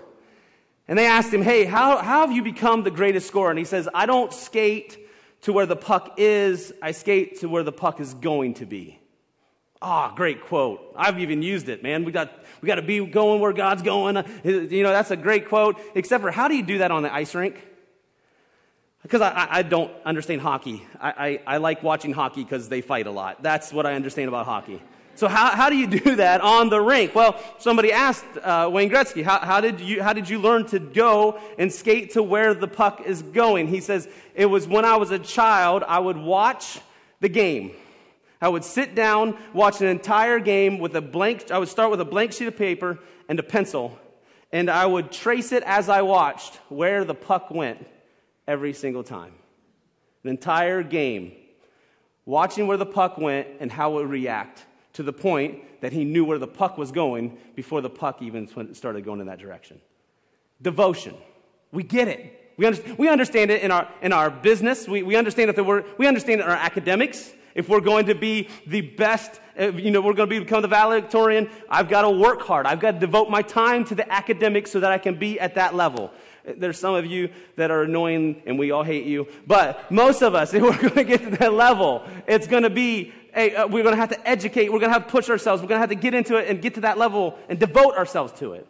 And 0.88 0.98
they 0.98 1.06
asked 1.06 1.34
him, 1.34 1.42
Hey, 1.42 1.66
how, 1.66 1.98
how 1.98 2.22
have 2.22 2.32
you 2.32 2.42
become 2.42 2.84
the 2.84 2.92
greatest 2.92 3.28
scorer? 3.28 3.50
And 3.50 3.60
he 3.60 3.66
says, 3.66 3.90
I 3.94 4.06
don't 4.06 4.32
skate 4.34 4.98
to 5.42 5.52
where 5.52 5.66
the 5.66 5.76
puck 5.76 6.14
is, 6.16 6.72
I 6.82 6.94
skate 6.94 7.42
to 7.42 7.50
where 7.50 7.64
the 7.64 7.74
puck 7.74 8.00
is 8.00 8.14
going 8.14 8.54
to 8.56 8.66
be. 8.66 8.98
Ah, 9.82 10.10
oh, 10.10 10.16
great 10.16 10.46
quote. 10.46 10.94
I've 10.96 11.20
even 11.20 11.42
used 11.42 11.68
it, 11.68 11.84
man. 11.84 12.06
We 12.06 12.14
got, 12.14 12.32
we 12.62 12.68
got 12.68 12.76
to 12.76 12.82
be 12.82 13.06
going 13.06 13.42
where 13.42 13.52
God's 13.52 13.82
going. 13.82 14.16
You 14.46 14.84
know, 14.84 14.92
that's 14.92 15.12
a 15.12 15.18
great 15.18 15.50
quote. 15.50 15.78
Except 15.96 16.22
for 16.22 16.32
how 16.32 16.48
do 16.48 16.56
you 16.56 16.64
do 16.64 16.78
that 16.78 16.92
on 16.92 17.04
the 17.04 17.14
ice 17.14 17.36
rink? 17.36 17.62
Because 19.02 19.22
I, 19.22 19.48
I 19.50 19.62
don't 19.62 19.92
understand 20.06 20.42
hockey. 20.42 20.86
I, 21.00 21.10
I, 21.10 21.56
I 21.56 21.58
like 21.58 21.84
watching 21.84 22.12
hockey 22.12 22.44
because 22.44 22.68
they 22.68 22.82
fight 22.82 23.08
a 23.08 23.12
lot. 23.12 23.42
That's 23.42 23.72
what 23.72 23.86
I 23.86 23.94
understand 23.94 24.28
about 24.28 24.46
hockey. 24.46 24.82
So 25.16 25.28
how, 25.28 25.50
how 25.50 25.70
do 25.70 25.76
you 25.76 25.88
do 25.88 26.16
that 26.18 26.42
on 26.42 26.70
the 26.70 26.80
rink? 26.80 27.16
Well, 27.16 27.38
somebody 27.60 27.92
asked 27.92 28.26
uh, 28.42 28.70
Wayne 28.72 28.90
Gretzky, 28.90 29.24
how, 29.24 29.40
how, 29.40 29.62
did 29.62 29.80
you, 29.80 30.04
how 30.04 30.14
did 30.14 30.30
you 30.30 30.40
learn 30.40 30.66
to 30.68 30.80
go 30.80 31.40
and 31.58 31.72
skate 31.72 32.12
to 32.14 32.24
where 32.24 32.54
the 32.54 32.68
puck 32.68 33.04
is 33.06 33.22
going? 33.22 33.68
He 33.68 33.82
says, 33.82 34.08
it 34.36 34.46
was 34.46 34.68
when 34.68 34.86
I 34.86 34.98
was 34.98 35.12
a 35.12 35.20
child, 35.20 35.84
I 35.88 36.00
would 36.00 36.18
watch 36.18 36.80
the 37.20 37.30
game. 37.30 37.72
I 38.42 38.48
would 38.48 38.64
sit 38.64 38.96
down, 38.96 39.38
watch 39.54 39.82
an 39.82 39.88
entire 39.88 40.40
game 40.40 40.80
with 40.80 40.96
a 40.96 41.02
blank, 41.02 41.52
I 41.52 41.58
would 41.58 41.68
start 41.68 41.92
with 41.92 42.00
a 42.00 42.06
blank 42.06 42.32
sheet 42.32 42.48
of 42.48 42.56
paper 42.56 42.98
and 43.28 43.38
a 43.40 43.44
pencil, 43.44 44.00
and 44.54 44.70
I 44.70 44.86
would 44.86 45.12
trace 45.12 45.52
it 45.52 45.64
as 45.64 45.90
I 45.90 46.02
watched 46.02 46.56
where 46.70 47.04
the 47.04 47.14
puck 47.14 47.52
went 47.52 47.86
every 48.50 48.74
single 48.74 49.04
time. 49.04 49.32
An 50.24 50.32
entire 50.32 50.82
game, 50.82 51.34
watching 52.26 52.66
where 52.68 52.78
the 52.78 52.86
puck 52.86 53.18
went 53.18 53.48
and 53.60 53.72
how 53.72 53.92
it 53.92 53.96
would 54.02 54.10
react 54.10 54.66
to 54.94 55.04
the 55.04 55.14
point 55.14 55.82
that 55.82 55.94
he 55.94 56.04
knew 56.04 56.26
where 56.26 56.40
the 56.40 56.48
puck 56.48 56.78
was 56.78 56.92
going 56.92 57.38
before 57.56 57.80
the 57.80 57.90
puck 57.90 58.22
even 58.22 58.74
started 58.74 59.06
going 59.06 59.22
in 59.22 59.28
that 59.28 59.40
direction. 59.40 59.80
Devotion. 60.62 61.16
We 61.72 61.84
get 61.84 62.08
it. 62.08 62.54
We, 62.58 62.66
understand, 62.66 62.98
we 62.98 63.08
understand 63.08 63.52
it 63.52 63.62
in 63.62 63.72
our, 63.72 63.88
in 64.02 64.12
our 64.12 64.30
business. 64.32 64.88
We, 64.88 65.04
we 65.04 65.16
understand 65.16 65.52
it 65.52 65.66
we're, 65.66 65.86
we 65.98 66.08
understand 66.08 66.42
it 66.42 66.46
in 66.46 66.50
our 66.50 66.58
academics. 66.58 67.32
If 67.56 67.70
we're 67.70 67.82
going 67.82 68.08
to 68.08 68.16
be 68.16 68.50
the 68.68 68.82
best, 68.82 69.40
you 69.58 69.92
know, 69.92 70.02
we're 70.02 70.14
going 70.14 70.30
to 70.30 70.36
be, 70.36 70.40
become 70.40 70.62
the 70.62 70.68
valedictorian, 70.68 71.50
I've 71.70 71.88
got 71.88 72.02
to 72.02 72.10
work 72.10 72.42
hard. 72.42 72.66
I've 72.66 72.80
got 72.80 72.92
to 72.94 73.00
devote 73.00 73.30
my 73.30 73.42
time 73.42 73.86
to 73.86 73.96
the 73.96 74.12
academics 74.12 74.72
so 74.72 74.80
that 74.80 74.92
I 74.92 74.98
can 74.98 75.16
be 75.16 75.40
at 75.40 75.56
that 75.56 75.76
level. 75.76 76.12
There's 76.58 76.80
some 76.80 76.96
of 76.96 77.06
you 77.06 77.30
that 77.56 77.72
are 77.72 77.84
annoying 77.84 78.42
and 78.46 78.58
we 78.58 78.72
all 78.72 78.84
hate 78.84 79.06
you. 79.06 79.28
But 79.48 79.92
most 79.92 80.22
of 80.22 80.36
us, 80.36 80.54
if 80.54 80.62
we're 80.64 80.78
going 80.78 80.96
to 80.96 81.04
get 81.04 81.22
to 81.24 81.30
that 81.38 81.54
level, 81.54 82.04
it's 82.28 82.48
going 82.48 82.64
to 82.64 82.70
be, 82.70 83.14
uh, 83.36 83.68
we're 83.70 83.84
going 83.84 83.96
to 83.96 84.02
have 84.02 84.10
to 84.10 84.28
educate. 84.28 84.72
We're 84.72 84.80
going 84.80 84.92
to 84.92 84.94
have 84.94 85.06
to 85.06 85.12
push 85.12 85.30
ourselves. 85.30 85.62
We're 85.62 85.70
going 85.70 85.78
to 85.78 85.82
have 85.82 85.90
to 85.90 85.96
get 85.96 86.14
into 86.14 86.38
it 86.38 86.48
and 86.48 86.62
get 86.62 86.76
to 86.76 86.82
that 86.82 86.98
level 86.98 87.38
and 87.50 87.60
devote 87.60 87.96
ourselves 87.96 88.34
to 88.40 88.54
it. 88.54 88.68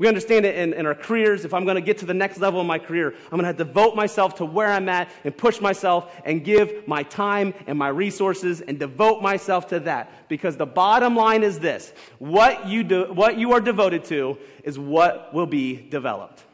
We 0.00 0.08
understand 0.08 0.46
it 0.46 0.56
in, 0.56 0.72
in 0.72 0.86
our 0.86 0.94
careers. 0.94 1.44
If 1.44 1.52
I'm 1.52 1.66
going 1.66 1.74
to 1.74 1.82
get 1.82 1.98
to 1.98 2.06
the 2.06 2.14
next 2.14 2.38
level 2.38 2.58
in 2.62 2.66
my 2.66 2.78
career, 2.78 3.10
I'm 3.24 3.32
going 3.32 3.42
to 3.42 3.48
have 3.48 3.58
to 3.58 3.64
devote 3.64 3.94
myself 3.94 4.36
to 4.36 4.46
where 4.46 4.68
I'm 4.68 4.88
at 4.88 5.10
and 5.24 5.36
push 5.36 5.60
myself 5.60 6.10
and 6.24 6.42
give 6.42 6.88
my 6.88 7.02
time 7.02 7.52
and 7.66 7.78
my 7.78 7.88
resources 7.88 8.62
and 8.62 8.78
devote 8.78 9.20
myself 9.20 9.68
to 9.68 9.80
that. 9.80 10.26
Because 10.30 10.56
the 10.56 10.64
bottom 10.64 11.16
line 11.16 11.42
is 11.42 11.58
this 11.58 11.92
what 12.18 12.66
you, 12.66 12.82
do, 12.82 13.12
what 13.12 13.36
you 13.36 13.52
are 13.52 13.60
devoted 13.60 14.06
to 14.06 14.38
is 14.64 14.78
what 14.78 15.34
will 15.34 15.44
be 15.44 15.76
developed. 15.76 16.44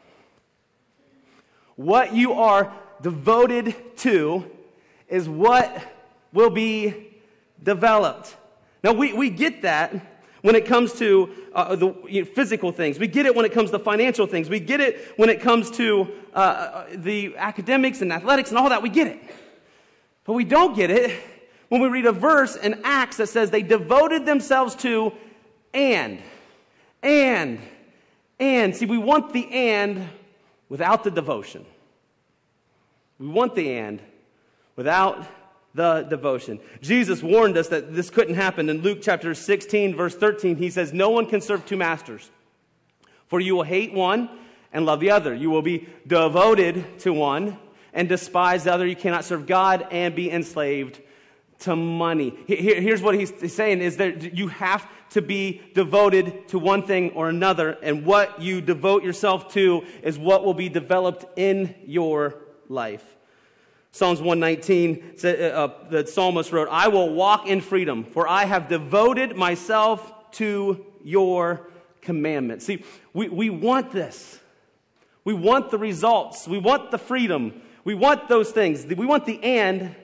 What 1.77 2.13
you 2.13 2.33
are 2.33 2.73
devoted 3.01 3.75
to 3.97 4.45
is 5.07 5.29
what 5.29 5.71
will 6.33 6.49
be 6.49 7.13
developed. 7.63 8.35
Now, 8.83 8.93
we, 8.93 9.13
we 9.13 9.29
get 9.29 9.61
that 9.61 9.95
when 10.41 10.55
it 10.55 10.65
comes 10.65 10.93
to 10.93 11.29
uh, 11.53 11.75
the 11.75 11.93
you 12.09 12.21
know, 12.21 12.25
physical 12.25 12.71
things. 12.71 12.99
We 12.99 13.07
get 13.07 13.25
it 13.25 13.35
when 13.35 13.45
it 13.45 13.51
comes 13.51 13.71
to 13.71 13.79
financial 13.79 14.27
things. 14.27 14.49
We 14.49 14.59
get 14.59 14.81
it 14.81 15.13
when 15.17 15.29
it 15.29 15.39
comes 15.39 15.71
to 15.71 16.11
uh, 16.33 16.37
uh, 16.37 16.85
the 16.95 17.35
academics 17.37 18.01
and 18.01 18.11
athletics 18.11 18.49
and 18.49 18.57
all 18.57 18.69
that. 18.69 18.81
We 18.81 18.89
get 18.89 19.07
it. 19.07 19.19
But 20.25 20.33
we 20.33 20.45
don't 20.45 20.75
get 20.75 20.89
it 20.89 21.23
when 21.69 21.81
we 21.81 21.87
read 21.89 22.05
a 22.05 22.11
verse 22.11 22.55
in 22.55 22.81
Acts 22.83 23.17
that 23.17 23.27
says 23.27 23.51
they 23.51 23.61
devoted 23.61 24.25
themselves 24.25 24.75
to 24.75 25.13
and, 25.73 26.19
and, 27.03 27.59
and. 28.39 28.75
See, 28.75 28.85
we 28.85 28.97
want 28.97 29.31
the 29.31 29.47
and 29.51 30.09
without 30.69 31.03
the 31.03 31.11
devotion. 31.11 31.65
We 33.19 33.27
want 33.27 33.55
the 33.55 33.73
and 33.73 34.01
without 34.75 35.25
the 35.73 36.03
devotion. 36.03 36.59
Jesus 36.81 37.21
warned 37.21 37.57
us 37.57 37.69
that 37.69 37.95
this 37.95 38.09
couldn't 38.09 38.35
happen. 38.35 38.69
In 38.69 38.81
Luke 38.81 38.99
chapter 39.01 39.33
16, 39.33 39.95
verse 39.95 40.15
13, 40.15 40.57
he 40.57 40.69
says, 40.69 40.93
No 40.93 41.09
one 41.09 41.25
can 41.25 41.41
serve 41.41 41.65
two 41.65 41.77
masters, 41.77 42.29
for 43.27 43.39
you 43.39 43.55
will 43.55 43.63
hate 43.63 43.93
one 43.93 44.29
and 44.73 44.85
love 44.85 44.99
the 44.99 45.11
other. 45.11 45.33
You 45.33 45.49
will 45.49 45.61
be 45.61 45.87
devoted 46.05 46.99
to 46.99 47.13
one 47.13 47.57
and 47.93 48.09
despise 48.09 48.65
the 48.65 48.73
other. 48.73 48.85
You 48.85 48.95
cannot 48.95 49.25
serve 49.25 49.45
God 49.45 49.87
and 49.91 50.15
be 50.15 50.31
enslaved 50.31 51.01
to 51.59 51.75
money. 51.75 52.37
here's 52.47 53.01
what 53.01 53.15
he's 53.15 53.53
saying 53.53 53.81
is 53.81 53.97
that 53.97 54.35
you 54.35 54.47
have 54.47 54.87
to 55.09 55.21
be 55.21 55.61
devoted 55.73 56.47
to 56.49 56.59
one 56.59 56.83
thing 56.83 57.11
or 57.11 57.29
another, 57.29 57.77
and 57.81 58.05
what 58.05 58.41
you 58.41 58.61
devote 58.61 59.03
yourself 59.03 59.51
to 59.53 59.83
is 60.03 60.17
what 60.17 60.43
will 60.43 60.53
be 60.53 60.69
developed 60.69 61.25
in 61.37 61.73
your 61.85 62.35
life. 62.69 63.03
Psalms 63.91 64.21
119, 64.21 65.15
uh, 65.23 65.27
uh, 65.27 65.89
the 65.89 66.05
psalmist 66.05 66.51
wrote, 66.51 66.67
I 66.69 66.89
will 66.89 67.13
walk 67.13 67.47
in 67.47 67.61
freedom, 67.61 68.03
for 68.03 68.27
I 68.27 68.45
have 68.45 68.67
devoted 68.67 69.35
myself 69.35 70.31
to 70.33 70.85
your 71.03 71.69
commandments. 72.01 72.65
See, 72.65 72.83
we, 73.13 73.29
we 73.29 73.49
want 73.49 73.91
this. 73.91 74.39
We 75.23 75.33
want 75.33 75.71
the 75.71 75.77
results. 75.77 76.47
We 76.47 76.59
want 76.59 76.91
the 76.91 76.97
freedom. 76.97 77.61
We 77.83 77.95
want 77.95 78.27
those 78.27 78.51
things. 78.51 78.85
We 78.85 79.05
want 79.05 79.25
the 79.25 79.43
and, 79.43 79.95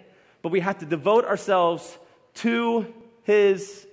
but 0.43 0.51
we 0.51 0.60
have 0.60 0.77
to 0.79 0.86
devote 0.86 1.25
ourselves 1.25 1.97
to 2.36 2.93
his 3.23 3.88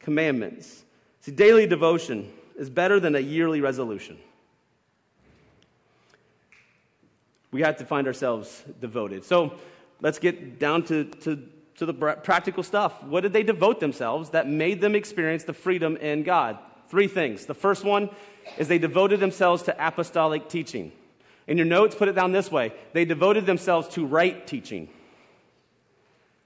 commandments. 0.00 0.84
See, 1.22 1.32
daily 1.32 1.66
devotion 1.66 2.30
is 2.58 2.68
better 2.68 3.00
than 3.00 3.14
a 3.14 3.20
yearly 3.20 3.62
resolution. 3.62 4.18
we 7.52 7.60
have 7.60 7.76
to 7.76 7.84
find 7.84 8.06
ourselves 8.06 8.64
devoted. 8.80 9.24
So 9.24 9.52
let's 10.00 10.18
get 10.18 10.58
down 10.58 10.82
to, 10.84 11.04
to, 11.04 11.38
to 11.76 11.86
the 11.86 11.94
practical 11.94 12.62
stuff. 12.62 13.02
What 13.04 13.20
did 13.20 13.34
they 13.34 13.42
devote 13.42 13.78
themselves 13.78 14.30
that 14.30 14.48
made 14.48 14.80
them 14.80 14.94
experience 14.94 15.44
the 15.44 15.52
freedom 15.52 15.96
in 15.98 16.24
God? 16.24 16.58
Three 16.88 17.06
things. 17.06 17.46
The 17.46 17.54
first 17.54 17.84
one 17.84 18.10
is 18.58 18.68
they 18.68 18.78
devoted 18.78 19.20
themselves 19.20 19.62
to 19.64 19.86
apostolic 19.86 20.48
teaching. 20.48 20.92
In 21.46 21.58
your 21.58 21.66
notes, 21.66 21.94
put 21.94 22.08
it 22.08 22.14
down 22.14 22.32
this 22.32 22.50
way 22.50 22.72
they 22.94 23.04
devoted 23.04 23.46
themselves 23.46 23.88
to 23.88 24.06
right 24.06 24.46
teaching. 24.46 24.88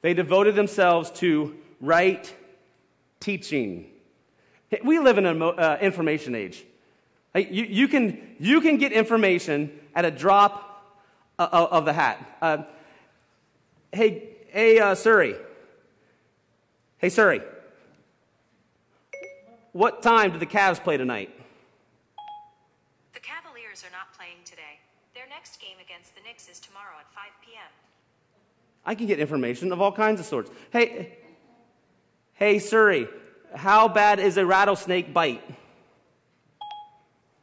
They 0.02 0.14
devoted 0.14 0.54
themselves 0.54 1.10
to 1.12 1.56
right 1.80 2.32
teaching. 3.20 3.90
We 4.84 4.98
live 4.98 5.18
in 5.18 5.26
an 5.26 5.42
uh, 5.42 5.78
information 5.80 6.34
age. 6.34 6.64
You, 7.34 7.64
you, 7.64 7.88
can, 7.88 8.36
you 8.38 8.60
can 8.60 8.78
get 8.78 8.92
information 8.92 9.70
at 9.94 10.04
a 10.04 10.10
drop 10.10 10.66
uh, 11.38 11.66
of 11.70 11.84
the 11.84 11.92
hat. 11.92 12.38
Uh, 12.40 12.62
hey, 13.92 14.28
hey, 14.48 14.78
uh, 14.78 14.94
Siri. 14.94 15.34
Hey, 16.98 17.10
Siri. 17.10 17.42
What 19.72 20.02
time 20.02 20.32
do 20.32 20.38
the 20.38 20.46
Cavs 20.46 20.82
play 20.82 20.96
tonight? 20.96 21.28
The 23.12 23.20
Cavaliers 23.20 23.84
are 23.84 23.92
not 23.92 24.16
playing 24.16 24.40
today. 24.46 24.80
Their 25.14 25.28
next 25.28 25.60
game 25.60 25.76
against 25.84 26.14
the 26.14 26.22
Knicks 26.22 26.48
is 26.48 26.58
tomorrow 26.60 26.96
at 26.98 27.04
5 27.12 27.14
p.m. 27.14 27.15
I 28.86 28.94
can 28.94 29.06
get 29.06 29.18
information 29.18 29.72
of 29.72 29.82
all 29.82 29.90
kinds 29.90 30.20
of 30.20 30.26
sorts. 30.26 30.50
Hey, 30.70 31.18
hey, 32.34 32.60
Siri. 32.60 33.08
How 33.54 33.88
bad 33.88 34.20
is 34.20 34.36
a 34.36 34.46
rattlesnake 34.46 35.12
bite? 35.12 35.42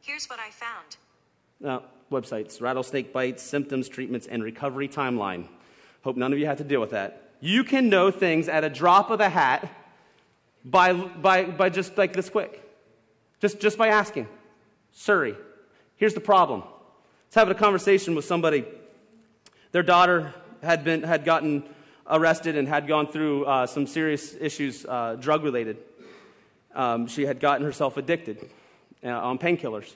Here's 0.00 0.26
what 0.26 0.38
I 0.38 0.50
found. 0.50 0.96
Uh, 1.64 1.86
websites 2.10 2.60
rattlesnake 2.60 3.12
bites, 3.12 3.42
symptoms, 3.42 3.88
treatments, 3.88 4.26
and 4.26 4.42
recovery 4.42 4.88
timeline. 4.88 5.48
Hope 6.02 6.16
none 6.16 6.32
of 6.32 6.38
you 6.38 6.46
have 6.46 6.58
to 6.58 6.64
deal 6.64 6.80
with 6.80 6.90
that. 6.90 7.32
You 7.40 7.62
can 7.62 7.90
know 7.90 8.10
things 8.10 8.48
at 8.48 8.64
a 8.64 8.70
drop 8.70 9.10
of 9.10 9.20
a 9.20 9.28
hat 9.28 9.70
by, 10.64 10.94
by, 10.94 11.44
by 11.44 11.68
just 11.68 11.98
like 11.98 12.14
this 12.14 12.30
quick. 12.30 12.62
Just, 13.40 13.60
just 13.60 13.76
by 13.76 13.88
asking. 13.88 14.28
Siri, 14.92 15.34
here's 15.96 16.14
the 16.14 16.20
problem. 16.20 16.62
It's 17.26 17.34
having 17.34 17.54
a 17.54 17.58
conversation 17.58 18.14
with 18.14 18.24
somebody. 18.24 18.64
Their 19.72 19.82
daughter 19.82 20.32
had, 20.64 20.84
been, 20.84 21.02
had 21.02 21.24
gotten 21.24 21.64
arrested 22.06 22.56
and 22.56 22.66
had 22.66 22.86
gone 22.86 23.06
through 23.06 23.44
uh, 23.44 23.66
some 23.66 23.86
serious 23.86 24.34
issues, 24.38 24.84
uh, 24.86 25.16
drug 25.18 25.44
related. 25.44 25.78
Um, 26.74 27.06
she 27.06 27.26
had 27.26 27.40
gotten 27.40 27.64
herself 27.64 27.96
addicted 27.96 28.50
uh, 29.04 29.08
on 29.08 29.38
painkillers 29.38 29.94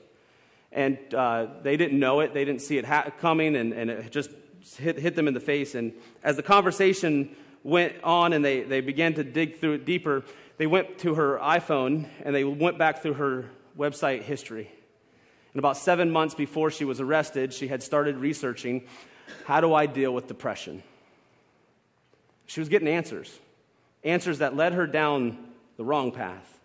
and 0.73 0.99
uh, 1.15 1.47
they 1.63 1.77
didn't 1.77 1.99
know 1.99 2.21
it. 2.21 2.35
They 2.35 2.45
didn't 2.45 2.63
see 2.63 2.79
it 2.79 2.85
ha- 2.85 3.11
coming, 3.21 3.57
and, 3.57 3.73
and 3.73 3.91
it 3.91 4.13
just 4.13 4.31
hit, 4.77 4.99
hit 4.99 5.17
them 5.17 5.29
in 5.29 5.35
the 5.35 5.41
face. 5.41 5.75
And 5.75 5.93
as 6.23 6.37
the 6.37 6.43
conversation 6.43 7.35
went 7.63 7.95
on 8.05 8.33
and 8.33 8.45
they, 8.45 8.63
they 8.63 8.81
began 8.81 9.15
to 9.15 9.25
dig 9.25 9.57
through 9.59 9.75
it 9.75 9.85
deeper, 9.85 10.25
they 10.59 10.67
went 10.67 10.99
to 10.99 11.15
her 11.15 11.39
iPhone 11.39 12.07
and 12.25 12.35
they 12.35 12.45
went 12.45 12.79
back 12.79 13.03
through 13.03 13.15
her 13.15 13.47
website 13.77 14.23
history. 14.23 14.71
And 15.53 15.59
about 15.59 15.77
seven 15.77 16.11
months 16.11 16.35
before 16.35 16.71
she 16.71 16.85
was 16.85 17.01
arrested, 17.01 17.55
she 17.55 17.69
had 17.69 17.83
started 17.83 18.17
researching 18.17 18.87
how 19.45 19.61
do 19.61 19.75
I 19.75 19.87
deal 19.87 20.13
with 20.13 20.27
depression? 20.27 20.83
She 22.47 22.61
was 22.61 22.69
getting 22.69 22.89
answers, 22.89 23.39
answers 24.05 24.39
that 24.39 24.57
led 24.57 24.73
her 24.73 24.87
down 24.87 25.39
the 25.77 25.85
wrong 25.85 26.13
path. 26.13 26.59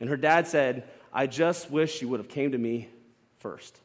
And 0.00 0.08
her 0.08 0.16
dad 0.16 0.46
said, 0.46 0.88
I 1.12 1.26
just 1.26 1.70
wish 1.70 2.02
you 2.02 2.08
would 2.08 2.20
have 2.20 2.28
came 2.28 2.52
to 2.52 2.58
me 2.58 2.88
first. 3.38 3.78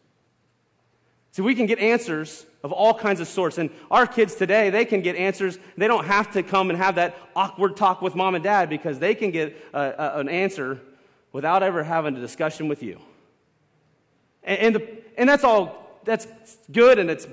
See, 1.31 1.43
we 1.43 1.53
can 1.53 1.67
get 1.67 1.79
answers 1.79 2.45
of 2.63 2.71
all 2.71 2.93
kinds 2.93 3.19
of 3.19 3.27
sorts. 3.27 3.57
And 3.57 3.69
our 3.91 4.07
kids 4.07 4.35
today, 4.35 4.69
they 4.71 4.83
can 4.83 5.01
get 5.01 5.15
answers. 5.15 5.59
They 5.77 5.87
don't 5.87 6.05
have 6.05 6.31
to 6.33 6.43
come 6.43 6.69
and 6.69 6.77
have 6.77 6.95
that 6.95 7.15
awkward 7.35 7.77
talk 7.77 8.01
with 8.01 8.15
mom 8.15 8.35
and 8.35 8.43
dad 8.43 8.69
because 8.69 8.99
they 8.99 9.13
can 9.13 9.31
get 9.31 9.55
a, 9.73 9.79
a, 9.79 10.19
an 10.19 10.27
answer 10.27 10.81
without 11.31 11.61
ever 11.61 11.83
having 11.83 12.17
a 12.17 12.19
discussion 12.19 12.67
with 12.67 12.81
you. 12.81 12.99
And, 14.43 14.59
and, 14.59 14.75
the, 14.75 14.87
and 15.17 15.29
that's 15.29 15.43
all, 15.43 15.78
that's 16.05 16.27
good. 16.71 16.99
And 16.99 17.09
it's, 17.09 17.27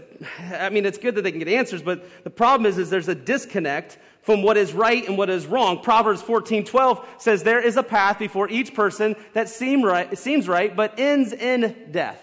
I 0.52 0.70
mean, 0.70 0.84
it's 0.86 0.98
good 0.98 1.14
that 1.14 1.22
they 1.22 1.30
can 1.30 1.38
get 1.38 1.48
answers. 1.48 1.82
But 1.82 2.24
the 2.24 2.30
problem 2.30 2.66
is, 2.66 2.78
is 2.78 2.90
there's 2.90 3.08
a 3.08 3.14
disconnect 3.14 3.98
from 4.22 4.42
what 4.42 4.56
is 4.56 4.72
right 4.72 5.06
and 5.06 5.16
what 5.16 5.30
is 5.30 5.46
wrong. 5.46 5.80
Proverbs 5.80 6.20
14, 6.20 6.64
12 6.64 7.08
says, 7.18 7.44
There 7.44 7.60
is 7.60 7.76
a 7.76 7.82
path 7.82 8.18
before 8.18 8.48
each 8.48 8.74
person 8.74 9.14
that 9.34 9.48
seem 9.48 9.82
right, 9.82 10.16
seems 10.18 10.48
right, 10.48 10.74
but 10.74 10.98
ends 10.98 11.32
in 11.32 11.90
death. 11.92 12.20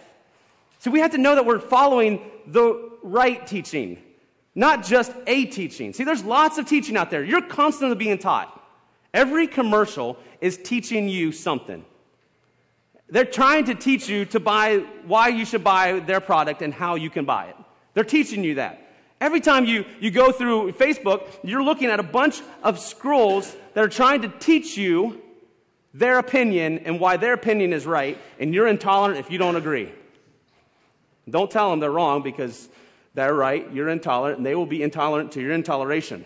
So 0.79 0.91
we 0.91 0.99
have 0.99 1.11
to 1.11 1.17
know 1.17 1.35
that 1.35 1.45
we're 1.45 1.59
following 1.59 2.29
the 2.45 2.91
right 3.03 3.47
teaching, 3.47 4.03
not 4.53 4.83
just 4.83 5.13
a 5.27 5.45
teaching. 5.45 5.93
See, 5.93 6.03
there's 6.03 6.25
lots 6.25 6.57
of 6.57 6.67
teaching 6.67 6.97
out 6.97 7.09
there. 7.09 7.23
You're 7.23 7.41
constantly 7.41 7.95
being 7.95 8.17
taught. 8.17 8.61
Every 9.13 9.47
commercial 9.47 10.17
is 10.41 10.57
teaching 10.57 11.07
you 11.07 11.31
something. 11.31 11.85
They're 13.13 13.25
trying 13.25 13.65
to 13.65 13.75
teach 13.75 14.09
you 14.09 14.25
to 14.25 14.39
buy 14.39 14.77
why 15.05 15.27
you 15.27 15.45
should 15.45 15.63
buy 15.63 15.99
their 15.99 16.19
product 16.19 16.63
and 16.63 16.73
how 16.73 16.95
you 16.95 17.11
can 17.11 17.25
buy 17.25 17.45
it. 17.45 17.55
They're 17.93 18.03
teaching 18.03 18.43
you 18.43 18.55
that. 18.55 18.79
Every 19.21 19.39
time 19.39 19.65
you, 19.65 19.85
you 19.99 20.09
go 20.09 20.31
through 20.31 20.71
Facebook, 20.71 21.27
you're 21.43 21.61
looking 21.61 21.91
at 21.91 21.99
a 21.99 22.03
bunch 22.03 22.41
of 22.63 22.79
scrolls 22.79 23.55
that 23.75 23.83
are 23.83 23.87
trying 23.87 24.23
to 24.23 24.29
teach 24.39 24.77
you 24.77 25.21
their 25.93 26.17
opinion 26.17 26.79
and 26.85 26.99
why 26.99 27.17
their 27.17 27.33
opinion 27.33 27.71
is 27.71 27.85
right, 27.85 28.17
and 28.39 28.51
you're 28.51 28.67
intolerant 28.67 29.19
if 29.19 29.29
you 29.29 29.37
don't 29.37 29.57
agree. 29.57 29.91
Don't 31.29 31.51
tell 31.51 31.69
them 31.69 31.81
they're 31.81 31.91
wrong 31.91 32.23
because 32.23 32.67
they're 33.13 33.35
right, 33.35 33.71
you're 33.71 33.89
intolerant, 33.89 34.37
and 34.37 34.45
they 34.45 34.55
will 34.55 34.65
be 34.65 34.81
intolerant 34.81 35.33
to 35.33 35.39
your 35.39 35.51
intoleration. 35.51 36.25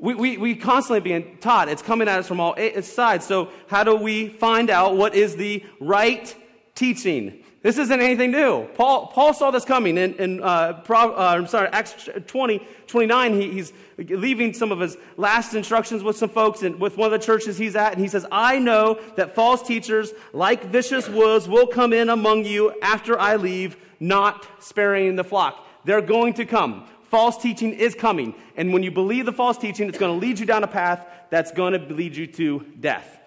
We, 0.00 0.14
we, 0.14 0.36
we 0.38 0.54
constantly 0.56 1.00
being 1.00 1.36
taught. 1.38 1.68
It's 1.68 1.82
coming 1.82 2.08
at 2.08 2.20
us 2.20 2.26
from 2.26 2.40
all 2.40 2.56
sides. 2.82 3.26
So, 3.26 3.50
how 3.68 3.84
do 3.84 3.94
we 3.94 4.28
find 4.28 4.70
out 4.70 4.96
what 4.96 5.14
is 5.14 5.36
the 5.36 5.62
right 5.78 6.34
teaching? 6.74 7.44
This 7.62 7.76
isn't 7.76 8.00
anything 8.00 8.30
new. 8.30 8.64
Paul, 8.74 9.08
Paul 9.08 9.34
saw 9.34 9.50
this 9.50 9.66
coming 9.66 9.98
in, 9.98 10.14
in 10.14 10.42
uh, 10.42 10.80
Pro, 10.84 11.12
uh, 11.12 11.34
I'm 11.36 11.46
sorry, 11.46 11.68
Acts 11.68 12.08
20, 12.26 12.66
29. 12.86 13.34
He, 13.38 13.50
he's 13.50 13.74
leaving 13.98 14.54
some 14.54 14.72
of 14.72 14.80
his 14.80 14.96
last 15.18 15.52
instructions 15.52 16.02
with 16.02 16.16
some 16.16 16.30
folks 16.30 16.62
and 16.62 16.80
with 16.80 16.96
one 16.96 17.12
of 17.12 17.20
the 17.20 17.24
churches 17.24 17.58
he's 17.58 17.76
at. 17.76 17.92
And 17.92 18.00
he 18.00 18.08
says, 18.08 18.24
I 18.32 18.58
know 18.58 18.98
that 19.16 19.34
false 19.34 19.62
teachers 19.62 20.12
like 20.32 20.64
vicious 20.64 21.06
wolves 21.10 21.46
will 21.46 21.66
come 21.66 21.92
in 21.92 22.08
among 22.08 22.46
you 22.46 22.72
after 22.80 23.20
I 23.20 23.36
leave, 23.36 23.76
not 24.00 24.46
sparing 24.62 25.16
the 25.16 25.24
flock. 25.24 25.66
They're 25.84 26.02
going 26.02 26.34
to 26.34 26.44
come. 26.44 26.86
False 27.04 27.36
teaching 27.36 27.72
is 27.72 27.94
coming. 27.94 28.34
And 28.56 28.72
when 28.72 28.82
you 28.82 28.90
believe 28.90 29.26
the 29.26 29.32
false 29.32 29.58
teaching, 29.58 29.88
it's 29.88 29.98
going 29.98 30.18
to 30.18 30.26
lead 30.26 30.38
you 30.38 30.46
down 30.46 30.62
a 30.62 30.68
path 30.68 31.06
that's 31.28 31.50
going 31.52 31.72
to 31.72 31.94
lead 31.94 32.16
you 32.16 32.26
to 32.26 32.64
death. 32.78 33.18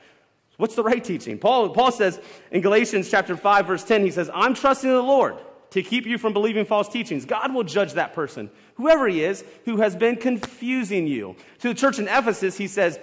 What's 0.57 0.75
the 0.75 0.83
right 0.83 1.03
teaching? 1.03 1.37
Paul, 1.39 1.69
Paul 1.69 1.91
says 1.91 2.19
in 2.51 2.61
Galatians 2.61 3.09
chapter 3.09 3.35
5, 3.35 3.67
verse 3.67 3.83
10, 3.83 4.05
he 4.05 4.11
says, 4.11 4.29
I'm 4.33 4.53
trusting 4.53 4.89
the 4.89 5.01
Lord 5.01 5.35
to 5.71 5.81
keep 5.81 6.05
you 6.05 6.17
from 6.17 6.33
believing 6.33 6.65
false 6.65 6.87
teachings. 6.87 7.25
God 7.25 7.53
will 7.53 7.63
judge 7.63 7.93
that 7.93 8.13
person, 8.13 8.51
whoever 8.75 9.07
he 9.07 9.23
is, 9.23 9.43
who 9.65 9.77
has 9.77 9.95
been 9.95 10.15
confusing 10.15 11.07
you. 11.07 11.35
To 11.59 11.69
the 11.69 11.73
church 11.73 11.97
in 11.97 12.07
Ephesus, 12.07 12.55
he 12.57 12.67
says, 12.67 12.99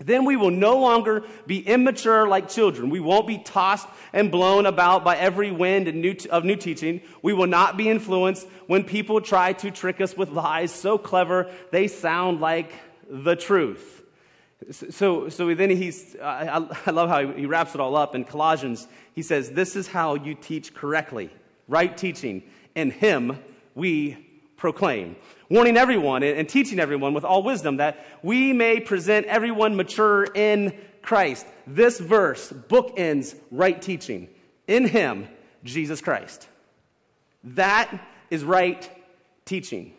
then 0.00 0.24
we 0.24 0.36
will 0.36 0.50
no 0.50 0.78
longer 0.78 1.24
be 1.46 1.60
immature 1.60 2.26
like 2.26 2.48
children. 2.48 2.90
We 2.90 3.00
won't 3.00 3.26
be 3.26 3.38
tossed 3.38 3.86
and 4.12 4.30
blown 4.30 4.66
about 4.66 5.04
by 5.04 5.16
every 5.16 5.50
wind 5.50 5.88
of 5.88 6.44
new 6.44 6.56
teaching. 6.56 7.02
We 7.22 7.32
will 7.32 7.46
not 7.46 7.76
be 7.76 7.88
influenced 7.88 8.46
when 8.66 8.84
people 8.84 9.20
try 9.20 9.52
to 9.54 9.70
trick 9.70 10.00
us 10.00 10.16
with 10.16 10.30
lies 10.30 10.72
so 10.72 10.96
clever 10.98 11.50
they 11.70 11.86
sound 11.86 12.40
like 12.40 12.72
the 13.08 13.36
truth. 13.36 14.02
So, 14.70 15.28
so 15.28 15.54
then 15.54 15.70
he's, 15.70 16.16
I, 16.16 16.66
I 16.86 16.90
love 16.90 17.08
how 17.08 17.32
he 17.32 17.46
wraps 17.46 17.74
it 17.74 17.80
all 17.80 17.96
up 17.96 18.14
in 18.14 18.24
Colossians. 18.24 18.86
He 19.14 19.22
says, 19.22 19.50
This 19.50 19.74
is 19.74 19.88
how 19.88 20.14
you 20.14 20.34
teach 20.34 20.74
correctly, 20.74 21.30
right 21.66 21.96
teaching. 21.96 22.42
In 22.74 22.90
him 22.90 23.38
we 23.74 24.16
proclaim, 24.56 25.16
warning 25.50 25.76
everyone 25.76 26.22
and 26.22 26.48
teaching 26.48 26.78
everyone 26.78 27.12
with 27.12 27.24
all 27.24 27.42
wisdom 27.42 27.78
that 27.78 28.06
we 28.22 28.52
may 28.52 28.80
present 28.80 29.26
everyone 29.26 29.76
mature 29.76 30.24
in 30.34 30.72
Christ. 31.02 31.44
This 31.66 31.98
verse 31.98 32.50
bookends 32.50 33.34
right 33.50 33.80
teaching. 33.80 34.28
In 34.66 34.86
him, 34.86 35.28
Jesus 35.64 36.00
Christ. 36.00 36.48
That 37.42 38.06
is 38.30 38.44
right 38.44 38.88
teaching. 39.44 39.92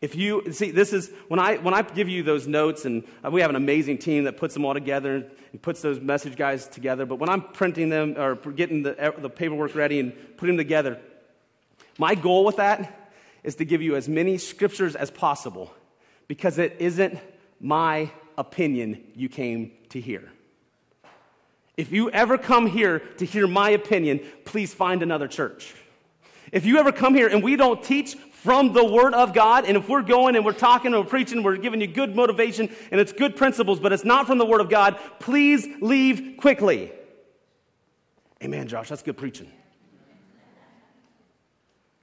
If 0.00 0.14
you 0.14 0.52
see, 0.52 0.70
this 0.70 0.92
is 0.92 1.10
when 1.28 1.40
I 1.40 1.56
when 1.56 1.74
I 1.74 1.82
give 1.82 2.08
you 2.08 2.22
those 2.22 2.46
notes, 2.46 2.84
and 2.84 3.02
uh, 3.24 3.30
we 3.30 3.40
have 3.40 3.50
an 3.50 3.56
amazing 3.56 3.98
team 3.98 4.24
that 4.24 4.36
puts 4.36 4.54
them 4.54 4.64
all 4.64 4.74
together 4.74 5.26
and 5.52 5.60
puts 5.62 5.80
those 5.80 6.00
message 6.00 6.36
guys 6.36 6.68
together. 6.68 7.06
But 7.06 7.16
when 7.16 7.28
I'm 7.28 7.42
printing 7.42 7.88
them 7.88 8.14
or 8.16 8.34
getting 8.34 8.82
the, 8.82 9.14
the 9.18 9.30
paperwork 9.30 9.74
ready 9.74 9.98
and 9.98 10.12
putting 10.36 10.56
them 10.56 10.64
together, 10.64 11.00
my 11.98 12.14
goal 12.14 12.44
with 12.44 12.56
that 12.56 13.05
is 13.46 13.54
to 13.56 13.64
give 13.64 13.80
you 13.80 13.96
as 13.96 14.08
many 14.08 14.36
scriptures 14.36 14.94
as 14.94 15.10
possible, 15.10 15.72
because 16.28 16.58
it 16.58 16.76
isn't 16.78 17.18
my 17.60 18.10
opinion 18.36 19.02
you 19.14 19.30
came 19.30 19.72
to 19.88 20.00
hear. 20.00 20.30
If 21.78 21.92
you 21.92 22.10
ever 22.10 22.36
come 22.36 22.66
here 22.66 22.98
to 22.98 23.24
hear 23.24 23.46
my 23.46 23.70
opinion, 23.70 24.20
please 24.44 24.74
find 24.74 25.02
another 25.02 25.28
church. 25.28 25.74
If 26.52 26.66
you 26.66 26.78
ever 26.78 26.92
come 26.92 27.14
here 27.14 27.28
and 27.28 27.42
we 27.42 27.56
don't 27.56 27.82
teach 27.82 28.16
from 28.46 28.72
the 28.72 28.84
Word 28.84 29.12
of 29.12 29.34
God. 29.34 29.64
And 29.64 29.76
if 29.76 29.88
we're 29.88 30.02
going 30.02 30.36
and 30.36 30.44
we're 30.44 30.52
talking 30.52 30.94
and 30.94 31.02
we're 31.02 31.10
preaching, 31.10 31.42
we're 31.42 31.56
giving 31.56 31.80
you 31.80 31.88
good 31.88 32.14
motivation 32.14 32.70
and 32.92 33.00
it's 33.00 33.12
good 33.12 33.34
principles, 33.34 33.80
but 33.80 33.92
it's 33.92 34.04
not 34.04 34.28
from 34.28 34.38
the 34.38 34.46
Word 34.46 34.60
of 34.60 34.70
God, 34.70 34.96
please 35.18 35.66
leave 35.80 36.36
quickly. 36.38 36.92
Amen, 38.40 38.68
Josh. 38.68 38.88
That's 38.88 39.02
good 39.02 39.16
preaching. 39.16 39.50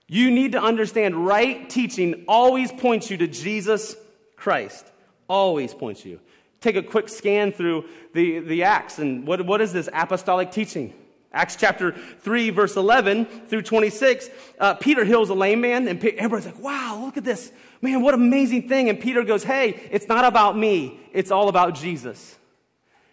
You 0.07 0.31
need 0.31 0.51
to 0.51 0.61
understand 0.61 1.25
right 1.25 1.69
teaching 1.69 2.25
always 2.27 2.71
points 2.71 3.09
you 3.09 3.17
to 3.17 3.27
Jesus 3.27 3.95
Christ. 4.35 4.85
Always 5.27 5.73
points 5.73 6.05
you. 6.05 6.19
Take 6.61 6.75
a 6.75 6.83
quick 6.83 7.09
scan 7.09 7.51
through 7.51 7.85
the, 8.13 8.39
the 8.39 8.63
Acts 8.63 8.99
and 8.99 9.25
what, 9.25 9.45
what 9.45 9.61
is 9.61 9.73
this 9.73 9.89
apostolic 9.91 10.51
teaching? 10.51 10.93
Acts 11.33 11.55
chapter 11.55 11.93
3, 11.93 12.51
verse 12.51 12.75
11 12.75 13.25
through 13.47 13.63
26, 13.63 14.29
uh, 14.59 14.75
Peter 14.75 15.03
heals 15.03 15.29
a 15.29 15.33
lame 15.33 15.61
man, 15.61 15.87
and 15.87 15.97
everybody's 16.05 16.45
like, 16.45 16.59
wow, 16.59 17.01
look 17.03 17.17
at 17.17 17.23
this. 17.23 17.51
Man, 17.81 18.03
what 18.03 18.13
amazing 18.13 18.69
thing. 18.69 18.87
And 18.87 18.99
Peter 18.99 19.23
goes, 19.23 19.43
hey, 19.43 19.69
it's 19.91 20.07
not 20.07 20.25
about 20.25 20.55
me, 20.55 20.99
it's 21.11 21.31
all 21.31 21.49
about 21.49 21.73
Jesus. 21.73 22.37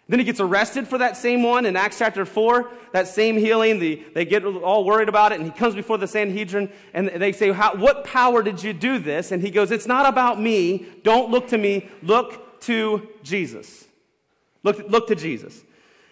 Then 0.07 0.19
he 0.19 0.25
gets 0.25 0.39
arrested 0.39 0.87
for 0.87 0.97
that 0.97 1.15
same 1.15 1.41
one 1.41 1.65
in 1.65 1.77
Acts 1.77 1.99
chapter 1.99 2.25
4, 2.25 2.69
that 2.91 3.07
same 3.07 3.37
healing. 3.37 3.79
The, 3.79 4.03
they 4.13 4.25
get 4.25 4.43
all 4.43 4.83
worried 4.83 5.07
about 5.07 5.31
it, 5.31 5.39
and 5.39 5.45
he 5.45 5.57
comes 5.57 5.73
before 5.73 5.97
the 5.97 6.07
Sanhedrin, 6.07 6.69
and 6.93 7.07
they 7.07 7.31
say, 7.31 7.51
What 7.51 8.03
power 8.03 8.43
did 8.43 8.61
you 8.61 8.73
do 8.73 8.99
this? 8.99 9.31
And 9.31 9.41
he 9.41 9.51
goes, 9.51 9.71
It's 9.71 9.87
not 9.87 10.05
about 10.05 10.41
me. 10.41 10.85
Don't 11.03 11.31
look 11.31 11.47
to 11.49 11.57
me. 11.57 11.89
Look 12.03 12.59
to 12.61 13.07
Jesus. 13.23 13.87
Look, 14.63 14.89
look 14.89 15.07
to 15.07 15.15
Jesus. 15.15 15.63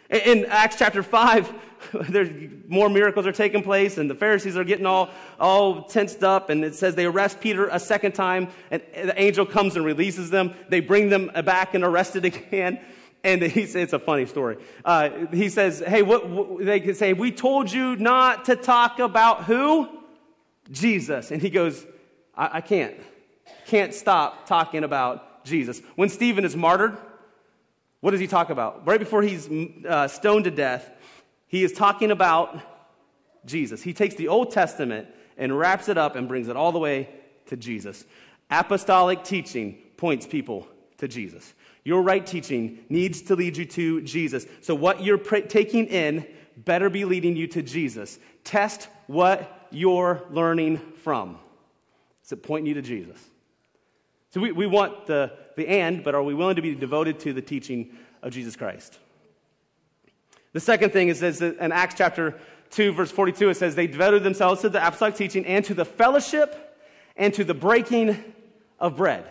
In 0.10 0.46
Acts 0.46 0.78
chapter 0.78 1.04
5, 1.04 1.54
there's 2.10 2.30
more 2.68 2.90
miracles 2.90 3.28
are 3.28 3.32
taking 3.32 3.62
place, 3.62 3.98
and 3.98 4.10
the 4.10 4.16
Pharisees 4.16 4.58
are 4.58 4.64
getting 4.64 4.86
all, 4.86 5.10
all 5.40 5.84
tensed 5.84 6.24
up, 6.24 6.50
and 6.50 6.64
it 6.64 6.76
says 6.76 6.96
they 6.96 7.06
arrest 7.06 7.40
Peter 7.40 7.68
a 7.68 7.80
second 7.80 8.14
time, 8.14 8.48
and 8.72 8.82
the 8.94 9.22
angel 9.22 9.46
comes 9.46 9.76
and 9.76 9.86
releases 9.86 10.30
them. 10.30 10.54
They 10.70 10.80
bring 10.80 11.10
them 11.10 11.30
back 11.46 11.74
and 11.76 11.84
arrested 11.84 12.26
again. 12.26 12.80
And 13.24 13.42
he 13.42 13.66
says, 13.66 13.76
it's 13.76 13.94
a 13.94 14.00
funny 14.00 14.26
story. 14.26 14.58
Uh, 14.86 15.10
he 15.34 15.50
says, 15.50 15.84
hey, 15.86 16.02
what, 16.02 16.30
what, 16.30 16.66
they 16.66 16.80
can 16.80 16.96
say, 16.96 17.14
we 17.14 17.32
told 17.32 17.72
you 17.72 17.96
not 17.98 18.46
to 18.46 18.56
talk 18.56 19.00
about 19.00 19.44
who? 19.44 19.90
Jesus. 20.72 21.32
And 21.32 21.42
he 21.42 21.50
goes, 21.50 21.86
I, 22.36 22.50
I 22.54 22.62
can't. 22.62 22.96
Can't 23.68 23.94
stop 23.94 24.48
talking 24.48 24.84
about 24.84 25.44
Jesus. 25.44 25.82
When 25.96 26.10
Stephen 26.10 26.46
is 26.46 26.56
martyred, 26.56 26.98
what 28.00 28.12
does 28.12 28.20
he 28.20 28.28
talk 28.28 28.50
about? 28.50 28.88
Right 28.88 29.00
before 29.00 29.22
he's 29.22 29.50
uh, 29.88 30.08
stoned 30.08 30.46
to 30.46 30.52
death, 30.52 30.90
he 31.48 31.64
is 31.64 31.74
talking 31.74 32.12
about 32.12 32.58
Jesus. 33.46 33.82
He 33.82 33.94
takes 33.94 34.16
the 34.16 34.30
Old 34.30 34.52
Testament 34.52 35.08
and 35.38 35.58
wraps 35.58 35.90
it 35.90 35.98
up 35.98 36.16
and 36.16 36.28
brings 36.28 36.48
it 36.48 36.56
all 36.56 36.72
the 36.72 36.80
way 36.80 37.10
to 37.48 37.58
Jesus. 37.58 38.06
Apostolic 38.50 39.24
teaching 39.24 39.78
points 39.98 40.26
people 40.26 40.68
to 40.98 41.08
Jesus. 41.08 41.54
Your 41.84 42.02
right 42.02 42.26
teaching 42.26 42.80
needs 42.90 43.22
to 43.24 43.36
lead 43.36 43.58
you 43.58 43.66
to 43.66 44.02
Jesus. 44.02 44.46
So, 44.62 44.76
what 44.76 45.04
you're 45.04 45.18
pr- 45.18 45.38
taking 45.38 45.88
in 45.88 46.26
better 46.58 46.90
be 46.90 47.06
leading 47.06 47.36
you 47.36 47.48
to 47.48 47.62
Jesus. 47.62 48.20
Test 48.44 48.90
what 49.08 49.68
you're 49.72 50.24
learning 50.32 50.78
from. 51.04 51.38
Is 52.24 52.32
it 52.32 52.44
pointing 52.44 52.68
you 52.68 52.74
to 52.76 52.82
Jesus? 52.82 53.18
So, 54.32 54.42
we, 54.42 54.52
we 54.52 54.68
want 54.68 55.08
the 55.08 55.32
the 55.60 55.68
and, 55.68 56.04
but 56.04 56.16
are 56.16 56.24
we 56.24 56.34
willing 56.34 56.56
to 56.56 56.62
be 56.62 56.74
devoted 56.74 57.20
to 57.20 57.34
the 57.34 57.42
teaching 57.42 57.92
of 58.24 58.32
Jesus 58.32 58.56
Christ? 58.56 58.98
The 60.54 60.60
second 60.60 60.92
thing 60.92 61.10
is, 61.10 61.22
is 61.22 61.42
in 61.42 61.72
Acts 61.72 61.96
chapter 61.96 62.40
2, 62.72 62.94
verse 62.94 63.12
42, 63.12 63.50
it 63.50 63.58
says, 63.58 63.76
They 63.76 63.86
devoted 63.86 64.24
themselves 64.24 64.62
to 64.62 64.70
the 64.70 64.86
apostolic 64.86 65.16
teaching 65.16 65.46
and 65.46 65.64
to 65.66 65.74
the 65.74 65.86
fellowship 65.86 66.78
and 67.16 67.34
to 67.34 67.44
the 67.44 67.54
breaking 67.54 68.24
of 68.80 68.96
bread. 68.96 69.26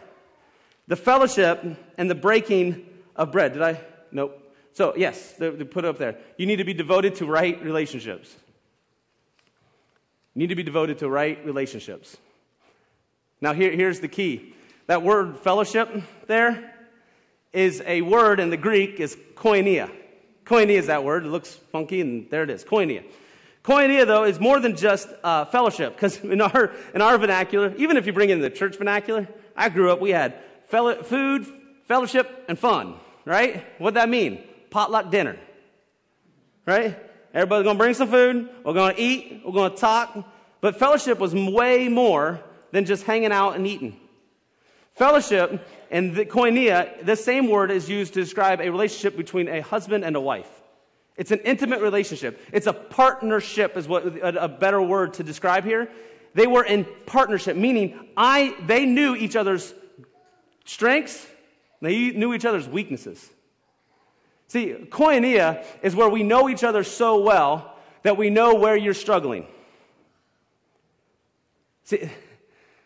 The 0.88 0.96
fellowship 0.96 1.62
and 1.96 2.11
the 2.11 2.14
breaking 2.14 2.85
of 3.14 3.31
bread. 3.31 3.53
Did 3.53 3.62
I? 3.62 3.81
Nope. 4.11 4.44
So, 4.72 4.94
yes, 4.96 5.33
they, 5.33 5.51
put 5.51 5.85
it 5.85 5.88
up 5.88 5.98
there. 5.98 6.16
You 6.37 6.46
need 6.46 6.57
to 6.57 6.64
be 6.64 6.74
devoted 6.74 7.16
to 7.16 7.27
right 7.27 7.62
relationships. 7.62 8.35
You 10.35 10.40
need 10.40 10.48
to 10.48 10.55
be 10.55 10.62
devoted 10.62 10.98
to 10.98 11.09
right 11.09 11.44
relationships. 11.44 12.16
Now, 13.40 13.53
here, 13.53 13.70
here's 13.72 14.01
the 14.01 14.09
key 14.09 14.55
that 14.87 15.03
word 15.03 15.38
fellowship 15.38 15.90
there 16.27 16.74
is 17.53 17.83
a 17.87 18.03
word 18.03 18.40
in 18.40 18.51
the 18.51 18.57
Greek 18.57 19.01
is 19.01 19.16
koinia. 19.35 19.90
Koinia 20.44 20.79
is 20.79 20.87
that 20.87 21.05
word. 21.05 21.27
It 21.27 21.29
looks 21.29 21.55
funky, 21.55 22.01
and 22.01 22.31
there 22.31 22.42
it 22.42 22.51
is 22.51 22.64
koinia. 22.64 23.05
Koinia, 23.64 24.07
though, 24.07 24.24
is 24.24 24.40
more 24.40 24.61
than 24.61 24.77
just 24.77 25.09
uh, 25.22 25.44
fellowship, 25.46 25.94
because 25.94 26.18
in 26.24 26.40
our, 26.40 26.72
in 26.94 27.03
our 27.03 27.18
vernacular, 27.18 27.74
even 27.77 27.96
if 27.96 28.07
you 28.07 28.12
bring 28.12 28.31
in 28.31 28.40
the 28.40 28.48
church 28.48 28.79
vernacular, 28.79 29.29
I 29.57 29.68
grew 29.68 29.90
up, 29.90 30.01
we 30.01 30.11
had 30.11 30.35
fellow, 30.68 31.02
food, 31.02 31.46
fellowship, 31.85 32.44
and 32.48 32.59
fun, 32.59 32.94
right? 33.24 33.64
What'd 33.78 33.96
that 33.96 34.09
mean? 34.09 34.42
Potluck 34.70 35.11
dinner, 35.11 35.37
right? 36.66 36.96
Everybody's 37.35 37.64
gonna 37.64 37.78
bring 37.78 37.94
some 37.94 38.09
food, 38.09 38.48
we're 38.64 38.74
gonna 38.74 38.94
eat, 38.96 39.42
we're 39.44 39.52
gonna 39.52 39.76
talk, 39.76 40.16
but 40.61 40.78
fellowship 40.78 41.18
was 41.18 41.35
way 41.35 41.88
more 41.88 42.40
than 42.70 42.85
just 42.85 43.04
hanging 43.04 43.33
out 43.33 43.57
and 43.57 43.66
eating. 43.66 43.98
Fellowship 44.94 45.66
and 45.90 46.14
the 46.14 46.26
koinonia, 46.26 47.04
the 47.04 47.16
same 47.16 47.48
word 47.48 47.70
is 47.70 47.88
used 47.88 48.14
to 48.14 48.20
describe 48.20 48.61
a 48.61 48.68
relationship 48.68 49.16
between 49.16 49.48
a 49.48 49.61
husband 49.61 50.04
and 50.04 50.16
a 50.16 50.20
wife. 50.20 50.50
It's 51.16 51.31
an 51.31 51.40
intimate 51.40 51.81
relationship. 51.81 52.40
It's 52.52 52.66
a 52.66 52.72
partnership, 52.72 53.76
is 53.76 53.88
what 53.88 54.04
a, 54.04 54.44
a 54.44 54.48
better 54.48 54.81
word 54.81 55.14
to 55.14 55.22
describe 55.22 55.64
here. 55.64 55.88
They 56.35 56.46
were 56.46 56.64
in 56.64 56.87
partnership, 57.07 57.57
meaning 57.57 58.09
I, 58.16 58.54
they 58.66 58.87
knew 58.87 59.16
each 59.16 59.35
other's 59.35 59.72
strengths, 60.68 61.26
they 61.81 62.11
knew 62.11 62.35
each 62.35 62.44
other's 62.44 62.68
weaknesses. 62.68 63.28
See, 64.48 64.74
koinonia 64.88 65.64
is 65.83 65.94
where 65.94 66.09
we 66.09 66.22
know 66.22 66.48
each 66.48 66.64
other 66.64 66.83
so 66.85 67.20
well 67.20 67.74
that 68.02 68.16
we 68.16 68.31
know 68.31 68.54
where 68.54 68.76
you're 68.76 68.94
struggling. 68.94 69.46
See, 71.85 72.09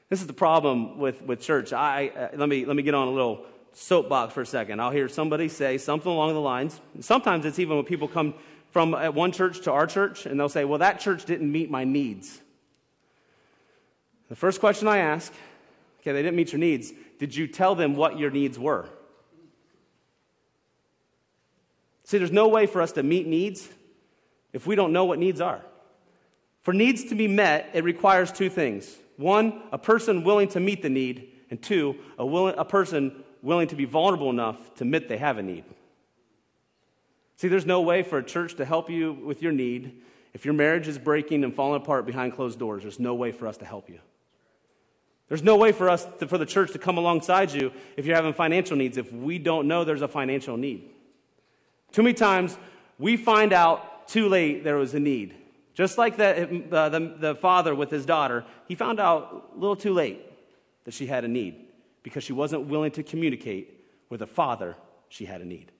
this 0.08 0.20
is 0.20 0.26
the 0.26 0.32
problem 0.32 0.98
with, 0.98 1.22
with 1.22 1.40
church. 1.40 1.72
I, 1.72 2.08
uh, 2.08 2.28
let, 2.36 2.48
me, 2.48 2.64
let 2.64 2.76
me 2.76 2.82
get 2.82 2.94
on 2.94 3.08
a 3.08 3.10
little 3.10 3.46
soapbox 3.72 4.34
for 4.34 4.42
a 4.42 4.46
second. 4.46 4.80
I'll 4.80 4.90
hear 4.90 5.08
somebody 5.08 5.48
say 5.48 5.78
something 5.78 6.10
along 6.10 6.34
the 6.34 6.40
lines. 6.40 6.80
Sometimes 7.00 7.44
it's 7.44 7.58
even 7.58 7.76
when 7.76 7.84
people 7.84 8.08
come 8.08 8.34
from 8.70 8.94
uh, 8.94 9.10
one 9.10 9.32
church 9.32 9.62
to 9.62 9.72
our 9.72 9.86
church 9.86 10.26
and 10.26 10.38
they'll 10.38 10.48
say, 10.48 10.64
Well, 10.64 10.78
that 10.78 11.00
church 11.00 11.24
didn't 11.24 11.50
meet 11.50 11.70
my 11.70 11.84
needs. 11.84 12.40
The 14.28 14.36
first 14.36 14.60
question 14.60 14.88
I 14.88 14.98
ask, 14.98 15.32
okay, 16.00 16.12
they 16.12 16.22
didn't 16.22 16.36
meet 16.36 16.52
your 16.52 16.58
needs. 16.58 16.92
Did 17.22 17.36
you 17.36 17.46
tell 17.46 17.76
them 17.76 17.94
what 17.94 18.18
your 18.18 18.32
needs 18.32 18.58
were? 18.58 18.88
See, 22.02 22.18
there's 22.18 22.32
no 22.32 22.48
way 22.48 22.66
for 22.66 22.82
us 22.82 22.90
to 22.94 23.04
meet 23.04 23.28
needs 23.28 23.68
if 24.52 24.66
we 24.66 24.74
don't 24.74 24.92
know 24.92 25.04
what 25.04 25.20
needs 25.20 25.40
are. 25.40 25.60
For 26.62 26.74
needs 26.74 27.04
to 27.04 27.14
be 27.14 27.28
met, 27.28 27.70
it 27.74 27.84
requires 27.84 28.32
two 28.32 28.50
things 28.50 28.96
one, 29.18 29.62
a 29.70 29.78
person 29.78 30.24
willing 30.24 30.48
to 30.48 30.58
meet 30.58 30.82
the 30.82 30.88
need, 30.88 31.30
and 31.48 31.62
two, 31.62 31.94
a, 32.18 32.26
willing, 32.26 32.56
a 32.58 32.64
person 32.64 33.22
willing 33.40 33.68
to 33.68 33.76
be 33.76 33.84
vulnerable 33.84 34.30
enough 34.30 34.74
to 34.74 34.82
admit 34.82 35.08
they 35.08 35.18
have 35.18 35.38
a 35.38 35.44
need. 35.44 35.62
See, 37.36 37.46
there's 37.46 37.66
no 37.66 37.82
way 37.82 38.02
for 38.02 38.18
a 38.18 38.24
church 38.24 38.56
to 38.56 38.64
help 38.64 38.90
you 38.90 39.12
with 39.12 39.42
your 39.42 39.52
need 39.52 40.02
if 40.34 40.44
your 40.44 40.54
marriage 40.54 40.88
is 40.88 40.98
breaking 40.98 41.44
and 41.44 41.54
falling 41.54 41.80
apart 41.80 42.04
behind 42.04 42.32
closed 42.32 42.58
doors. 42.58 42.82
There's 42.82 42.98
no 42.98 43.14
way 43.14 43.30
for 43.30 43.46
us 43.46 43.58
to 43.58 43.64
help 43.64 43.88
you. 43.88 44.00
There's 45.32 45.42
no 45.42 45.56
way 45.56 45.72
for 45.72 45.88
us, 45.88 46.06
to, 46.18 46.28
for 46.28 46.36
the 46.36 46.44
church 46.44 46.72
to 46.72 46.78
come 46.78 46.98
alongside 46.98 47.52
you 47.52 47.72
if 47.96 48.04
you're 48.04 48.16
having 48.16 48.34
financial 48.34 48.76
needs 48.76 48.98
if 48.98 49.10
we 49.14 49.38
don't 49.38 49.66
know 49.66 49.82
there's 49.82 50.02
a 50.02 50.06
financial 50.06 50.58
need. 50.58 50.90
Too 51.90 52.02
many 52.02 52.12
times 52.12 52.58
we 52.98 53.16
find 53.16 53.54
out 53.54 54.06
too 54.06 54.28
late 54.28 54.62
there 54.62 54.76
was 54.76 54.92
a 54.92 55.00
need. 55.00 55.34
Just 55.72 55.96
like 55.96 56.18
the, 56.18 56.62
uh, 56.70 56.90
the, 56.90 57.14
the 57.18 57.34
father 57.36 57.74
with 57.74 57.90
his 57.90 58.04
daughter, 58.04 58.44
he 58.68 58.74
found 58.74 59.00
out 59.00 59.48
a 59.56 59.58
little 59.58 59.74
too 59.74 59.94
late 59.94 60.20
that 60.84 60.92
she 60.92 61.06
had 61.06 61.24
a 61.24 61.28
need 61.28 61.64
because 62.02 62.22
she 62.22 62.34
wasn't 62.34 62.66
willing 62.66 62.90
to 62.90 63.02
communicate 63.02 63.86
with 64.10 64.20
the 64.20 64.26
father 64.26 64.76
she 65.08 65.24
had 65.24 65.40
a 65.40 65.46
need. 65.46 65.72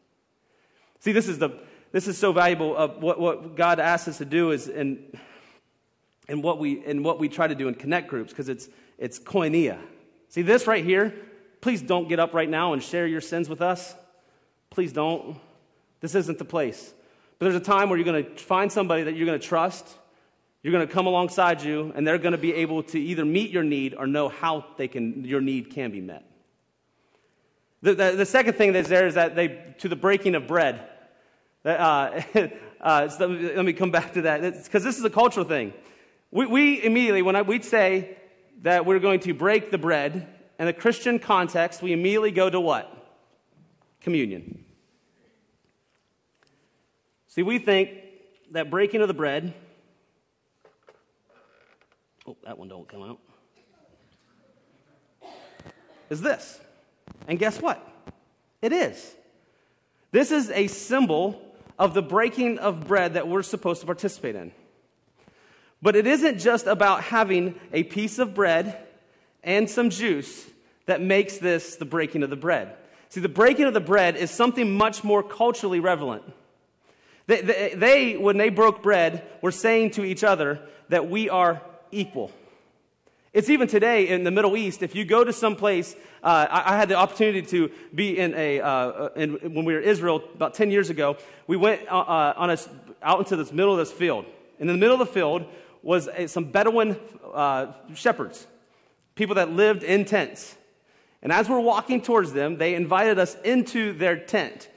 See, 1.00 1.12
this 1.12 1.28
is, 1.28 1.38
the, 1.38 1.50
this 1.90 2.08
is 2.08 2.16
so 2.16 2.32
valuable. 2.32 2.74
Uh, 2.74 2.88
what, 2.88 3.20
what 3.20 3.54
God 3.54 3.80
asks 3.80 4.08
us 4.08 4.16
to 4.16 4.24
do 4.24 4.52
is, 4.52 4.68
and, 4.68 5.14
and, 6.26 6.42
what 6.42 6.58
we, 6.58 6.82
and 6.86 7.04
what 7.04 7.18
we 7.18 7.28
try 7.28 7.46
to 7.46 7.54
do 7.54 7.68
in 7.68 7.74
connect 7.74 8.08
groups, 8.08 8.32
because 8.32 8.48
it's, 8.48 8.70
it's 8.98 9.18
koinonia. 9.18 9.78
See, 10.28 10.42
this 10.42 10.66
right 10.66 10.84
here, 10.84 11.14
please 11.60 11.82
don't 11.82 12.08
get 12.08 12.18
up 12.18 12.34
right 12.34 12.48
now 12.48 12.72
and 12.72 12.82
share 12.82 13.06
your 13.06 13.20
sins 13.20 13.48
with 13.48 13.60
us. 13.62 13.94
Please 14.70 14.92
don't. 14.92 15.38
This 16.00 16.14
isn't 16.14 16.38
the 16.38 16.44
place. 16.44 16.92
But 17.38 17.46
there's 17.46 17.60
a 17.60 17.64
time 17.64 17.88
where 17.88 17.98
you're 17.98 18.04
going 18.04 18.24
to 18.24 18.42
find 18.42 18.70
somebody 18.70 19.04
that 19.04 19.16
you're 19.16 19.26
going 19.26 19.38
to 19.38 19.46
trust. 19.46 19.86
You're 20.62 20.72
going 20.72 20.86
to 20.86 20.92
come 20.92 21.06
alongside 21.06 21.62
you, 21.62 21.92
and 21.94 22.06
they're 22.06 22.18
going 22.18 22.32
to 22.32 22.38
be 22.38 22.54
able 22.54 22.84
to 22.84 23.00
either 23.00 23.24
meet 23.24 23.50
your 23.50 23.64
need 23.64 23.94
or 23.94 24.06
know 24.06 24.28
how 24.28 24.64
they 24.76 24.86
can, 24.86 25.24
your 25.24 25.40
need 25.40 25.70
can 25.70 25.90
be 25.90 26.00
met. 26.00 26.24
The, 27.82 27.94
the, 27.94 28.12
the 28.12 28.26
second 28.26 28.54
thing 28.54 28.72
that's 28.72 28.88
there 28.88 29.06
is 29.06 29.14
that 29.14 29.34
they, 29.34 29.74
to 29.78 29.88
the 29.88 29.96
breaking 29.96 30.36
of 30.36 30.46
bread. 30.46 30.88
Uh, 31.64 32.22
uh, 32.80 33.08
so 33.08 33.26
let 33.26 33.64
me 33.64 33.72
come 33.72 33.90
back 33.90 34.12
to 34.14 34.22
that, 34.22 34.64
because 34.64 34.84
this 34.84 34.98
is 34.98 35.04
a 35.04 35.10
cultural 35.10 35.44
thing. 35.44 35.72
We, 36.30 36.46
we 36.46 36.84
immediately, 36.84 37.22
when 37.22 37.34
I, 37.34 37.42
we'd 37.42 37.64
say 37.64 38.16
that 38.62 38.86
we're 38.86 39.00
going 39.00 39.20
to 39.20 39.34
break 39.34 39.70
the 39.70 39.78
bread, 39.78 40.28
in 40.58 40.68
a 40.68 40.72
Christian 40.72 41.18
context, 41.18 41.82
we 41.82 41.92
immediately 41.92 42.30
go 42.30 42.48
to 42.48 42.60
what? 42.60 42.88
Communion. 44.00 44.64
See, 47.26 47.42
we 47.42 47.58
think 47.58 47.90
that 48.52 48.70
breaking 48.70 49.00
of 49.00 49.08
the 49.08 49.14
bread, 49.14 49.54
oh, 52.26 52.36
that 52.44 52.58
one 52.58 52.68
don't 52.68 52.88
come 52.88 53.02
out, 53.02 53.18
is 56.10 56.20
this. 56.20 56.60
And 57.26 57.38
guess 57.38 57.60
what? 57.60 57.84
It 58.60 58.72
is. 58.72 59.14
This 60.12 60.30
is 60.30 60.50
a 60.50 60.66
symbol 60.66 61.40
of 61.78 61.94
the 61.94 62.02
breaking 62.02 62.58
of 62.58 62.86
bread 62.86 63.14
that 63.14 63.26
we're 63.26 63.42
supposed 63.42 63.80
to 63.80 63.86
participate 63.86 64.36
in. 64.36 64.52
But 65.82 65.96
it 65.96 66.06
isn't 66.06 66.38
just 66.38 66.66
about 66.66 67.02
having 67.02 67.58
a 67.72 67.82
piece 67.82 68.20
of 68.20 68.34
bread 68.34 68.78
and 69.42 69.68
some 69.68 69.90
juice 69.90 70.48
that 70.86 71.00
makes 71.00 71.38
this 71.38 71.76
the 71.76 71.84
breaking 71.84 72.22
of 72.22 72.30
the 72.30 72.36
bread. 72.36 72.76
See, 73.08 73.20
the 73.20 73.28
breaking 73.28 73.66
of 73.66 73.74
the 73.74 73.80
bread 73.80 74.16
is 74.16 74.30
something 74.30 74.76
much 74.76 75.04
more 75.04 75.22
culturally 75.22 75.80
relevant. 75.80 76.22
They, 77.26 77.40
they, 77.40 77.74
they, 77.76 78.16
when 78.16 78.36
they 78.36 78.48
broke 78.48 78.82
bread, 78.82 79.26
were 79.42 79.50
saying 79.50 79.90
to 79.92 80.04
each 80.04 80.24
other 80.24 80.60
that 80.88 81.10
we 81.10 81.28
are 81.28 81.60
equal. 81.90 82.30
It's 83.32 83.48
even 83.48 83.66
today 83.66 84.08
in 84.08 84.24
the 84.24 84.30
Middle 84.30 84.56
East. 84.56 84.82
If 84.82 84.94
you 84.94 85.04
go 85.04 85.24
to 85.24 85.32
some 85.32 85.56
place, 85.56 85.94
uh, 86.22 86.46
I, 86.50 86.74
I, 86.74 86.76
had 86.76 86.88
the 86.88 86.96
opportunity 86.96 87.42
to 87.42 87.70
be 87.94 88.18
in 88.18 88.34
a, 88.34 88.60
uh, 88.60 89.08
in, 89.16 89.54
when 89.54 89.64
we 89.64 89.72
were 89.72 89.80
in 89.80 89.88
Israel 89.88 90.22
about 90.34 90.54
10 90.54 90.70
years 90.70 90.90
ago. 90.90 91.16
We 91.46 91.56
went 91.56 91.80
uh, 91.88 91.98
uh 91.98 92.34
on 92.36 92.50
a, 92.50 92.58
out 93.02 93.20
into 93.20 93.36
this 93.36 93.50
middle 93.50 93.72
of 93.72 93.78
this 93.78 93.90
field. 93.90 94.26
And 94.58 94.68
in 94.68 94.76
the 94.76 94.80
middle 94.80 95.00
of 95.00 95.06
the 95.06 95.12
field 95.12 95.46
was 95.82 96.08
some 96.26 96.44
Bedouin 96.44 96.98
uh, 97.32 97.72
shepherds, 97.94 98.46
people 99.14 99.36
that 99.36 99.50
lived 99.50 99.82
in 99.82 100.04
tents. 100.04 100.56
And 101.22 101.32
as 101.32 101.48
we're 101.48 101.60
walking 101.60 102.02
towards 102.02 102.32
them, 102.32 102.58
they 102.58 102.74
invited 102.74 103.18
us 103.18 103.36
into 103.44 103.92
their 103.92 104.16
tent 104.16 104.68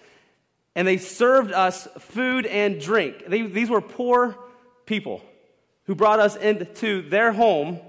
and 0.75 0.87
they 0.87 0.97
served 0.97 1.53
us 1.53 1.87
food 1.99 2.45
and 2.45 2.79
drink. 2.79 3.23
They, 3.27 3.43
these 3.43 3.69
were 3.69 3.81
poor 3.81 4.37
people 4.85 5.23
who 5.85 5.95
brought 5.95 6.19
us 6.19 6.35
into 6.35 7.01
their 7.01 7.31
home 7.31 7.79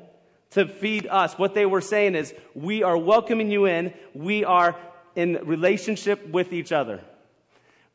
to 0.50 0.66
feed 0.66 1.06
us. 1.08 1.34
What 1.34 1.54
they 1.54 1.66
were 1.66 1.80
saying 1.80 2.14
is, 2.14 2.32
We 2.54 2.84
are 2.84 2.96
welcoming 2.96 3.50
you 3.50 3.66
in, 3.66 3.92
we 4.14 4.44
are 4.44 4.76
in 5.16 5.40
relationship 5.44 6.28
with 6.28 6.52
each 6.52 6.70
other. 6.70 7.02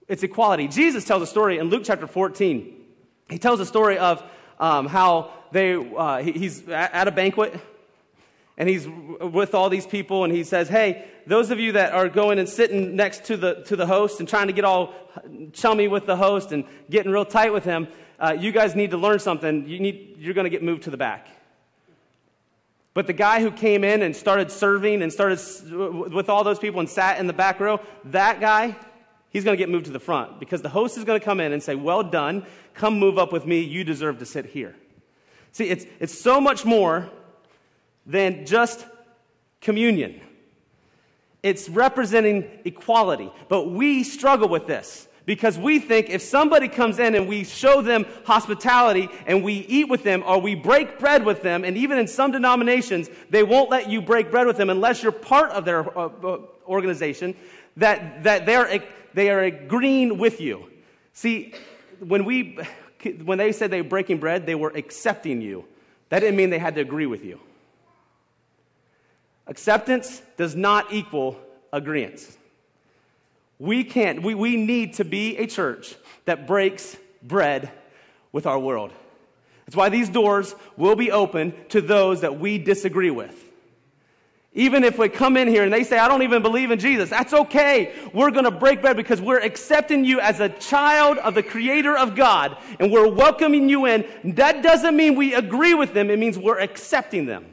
It's 0.08 0.24
equality. 0.24 0.68
Jesus 0.68 1.06
tells 1.06 1.24
a 1.24 1.28
story 1.28 1.58
in 1.58 1.70
Luke 1.70 1.84
chapter 1.86 2.08
14. 2.08 2.78
He 3.30 3.40
tells 3.40 3.62
a 3.62 3.66
story 3.66 3.98
of 3.98 4.22
um, 4.62 4.88
how 4.88 5.34
they, 5.52 5.76
uh, 5.76 6.20
he, 6.20 6.32
he's 6.32 6.70
at 6.70 7.10
a 7.10 7.12
banquet 7.12 7.60
and 8.58 8.70
he's 8.70 8.88
with 8.88 9.54
all 9.54 9.70
these 9.70 9.86
people 9.86 10.24
and 10.24 10.34
he 10.34 10.44
says 10.46 10.70
hey 10.70 11.06
those 11.28 11.52
of 11.52 11.60
you 11.60 11.74
that 11.74 11.94
are 11.94 12.08
going 12.08 12.40
and 12.40 12.48
sitting 12.48 12.96
next 12.96 13.26
to 13.26 13.36
the 13.36 13.64
to 13.64 13.76
the 13.76 13.86
host 13.86 14.20
and 14.20 14.30
trying 14.30 14.48
to 14.48 14.54
get 14.54 14.64
all 14.64 14.94
chummy 15.52 15.88
with 15.88 16.06
the 16.06 16.16
host 16.16 16.52
and 16.52 16.64
getting 16.90 17.12
real 17.12 17.26
tight 17.26 17.52
with 17.52 17.66
him 17.66 17.88
uh, 18.22 18.38
you 18.40 18.52
guys 18.52 18.76
need 18.76 18.92
to 18.92 18.98
learn 18.98 19.18
something. 19.18 19.68
You 19.68 19.80
need 19.80 20.16
you're 20.20 20.36
going 20.36 20.46
to 20.46 20.52
get 20.52 20.62
moved 20.62 20.84
to 20.84 20.92
the 20.92 20.98
back. 20.98 21.28
But 22.94 23.08
the 23.08 23.14
guy 23.14 23.42
who 23.42 23.50
came 23.50 23.84
in 23.84 24.04
and 24.04 24.16
started 24.16 24.52
serving 24.52 25.02
and 25.02 25.12
started 25.12 25.40
with 26.14 26.30
all 26.30 26.44
those 26.44 26.60
people 26.60 26.80
and 26.82 26.90
sat 26.90 27.20
in 27.20 27.26
the 27.26 27.34
back 27.34 27.60
row 27.60 27.80
that 28.06 28.40
guy 28.40 28.76
he's 29.32 29.44
going 29.44 29.58
to 29.58 29.62
get 29.62 29.70
moved 29.70 29.86
to 29.86 29.92
the 29.92 30.00
front 30.00 30.40
because 30.40 30.62
the 30.62 30.70
host 30.70 30.98
is 30.98 31.04
going 31.04 31.20
to 31.20 31.26
come 31.26 31.40
in 31.40 31.52
and 31.52 31.64
say, 31.64 31.74
Well 31.74 32.04
done, 32.04 32.46
come 32.76 33.00
move 33.00 33.18
up 33.18 33.32
with 33.34 33.46
me, 33.46 33.62
you 33.62 33.84
deserve 33.84 34.20
to 34.20 34.26
sit 34.26 34.46
here. 34.46 34.76
See, 35.52 35.66
it's, 35.66 35.86
it's 36.00 36.18
so 36.18 36.40
much 36.40 36.64
more 36.64 37.10
than 38.06 38.46
just 38.46 38.86
communion. 39.60 40.22
It's 41.44 41.70
representing 41.70 42.50
equality. 42.66 43.32
But 43.50 43.70
we 43.72 44.04
struggle 44.04 44.48
with 44.48 44.68
this 44.68 45.08
because 45.26 45.58
we 45.58 45.80
think 45.80 46.10
if 46.10 46.22
somebody 46.22 46.68
comes 46.68 47.00
in 47.00 47.16
and 47.16 47.28
we 47.28 47.44
show 47.44 47.82
them 47.82 48.06
hospitality 48.26 49.10
and 49.26 49.44
we 49.44 49.54
eat 49.54 49.90
with 49.90 50.04
them 50.04 50.24
or 50.26 50.40
we 50.40 50.56
break 50.56 51.00
bread 51.00 51.26
with 51.26 51.42
them, 51.42 51.64
and 51.64 51.78
even 51.78 51.98
in 51.98 52.08
some 52.08 52.32
denominations, 52.32 53.10
they 53.30 53.44
won't 53.44 53.70
let 53.70 53.90
you 53.90 54.02
break 54.02 54.32
bread 54.32 54.48
with 54.48 54.58
them 54.58 54.70
unless 54.70 55.04
you're 55.04 55.12
part 55.12 55.52
of 55.52 55.66
their 55.66 55.98
uh, 55.98 56.10
uh 56.24 56.38
organization, 56.68 57.36
that, 57.76 58.24
that 58.24 58.46
they're, 58.46 58.82
they 59.14 59.30
are 59.30 59.42
agreeing 59.42 60.18
with 60.18 60.42
you. 60.42 60.70
See, 61.14 61.54
when, 62.00 62.26
we, 62.26 62.58
when 63.24 63.38
they 63.38 63.52
said 63.52 63.72
they 63.72 63.82
were 63.82 63.88
breaking 63.88 64.20
bread, 64.20 64.46
they 64.46 64.56
were 64.56 64.72
accepting 64.74 65.42
you. 65.42 65.66
That 66.10 66.20
didn't 66.20 66.36
mean 66.36 66.50
they 66.50 66.60
had 66.60 66.76
to 66.76 66.82
agree 66.82 67.06
with 67.06 67.24
you. 67.24 67.40
Acceptance 69.48 70.22
does 70.38 70.56
not 70.56 70.94
equal 70.94 71.38
agreement. 71.74 72.38
We 73.60 73.84
can't, 73.84 74.24
we, 74.24 74.34
we 74.34 74.58
need 74.58 74.96
to 74.96 75.06
be 75.06 75.38
a 75.38 75.46
church 75.46 75.96
that 76.26 76.48
breaks 76.48 76.96
bread 77.22 77.72
with 78.32 78.46
our 78.46 78.58
world. 78.58 78.92
That's 79.66 79.76
why 79.76 79.90
these 79.90 80.10
doors 80.10 80.56
will 80.78 80.96
be 80.96 81.12
open 81.12 81.54
to 81.70 81.82
those 81.82 82.22
that 82.22 82.40
we 82.40 82.58
disagree 82.58 83.12
with. 83.12 83.51
Even 84.54 84.84
if 84.84 84.98
we 84.98 85.08
come 85.08 85.38
in 85.38 85.48
here 85.48 85.64
and 85.64 85.72
they 85.72 85.86
say, 85.86 85.98
I 85.98 86.10
don't 86.10 86.24
even 86.24 86.42
believe 86.42 86.72
in 86.72 86.80
Jesus, 86.80 87.10
that's 87.10 87.34
okay. 87.34 87.94
We're 88.14 88.32
going 88.32 88.44
to 88.44 88.52
break 88.52 88.82
bread 88.82 88.98
because 88.98 89.22
we're 89.22 89.40
accepting 89.40 90.04
you 90.04 90.20
as 90.20 90.42
a 90.42 90.50
child 90.50 91.18
of 91.20 91.36
the 91.36 91.44
Creator 91.44 91.98
of 91.98 92.16
God 92.16 92.58
and 92.80 92.92
we're 92.92 93.10
welcoming 93.10 93.70
you 93.70 93.86
in. 93.86 94.06
That 94.36 94.62
doesn't 94.62 94.96
mean 94.98 95.16
we 95.16 95.34
agree 95.34 95.74
with 95.74 95.94
them, 95.94 96.10
it 96.10 96.20
means 96.20 96.38
we're 96.38 96.60
accepting 96.60 97.26
them. 97.26 97.46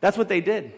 That's 0.00 0.16
what 0.16 0.28
they 0.28 0.40
did. 0.40 0.72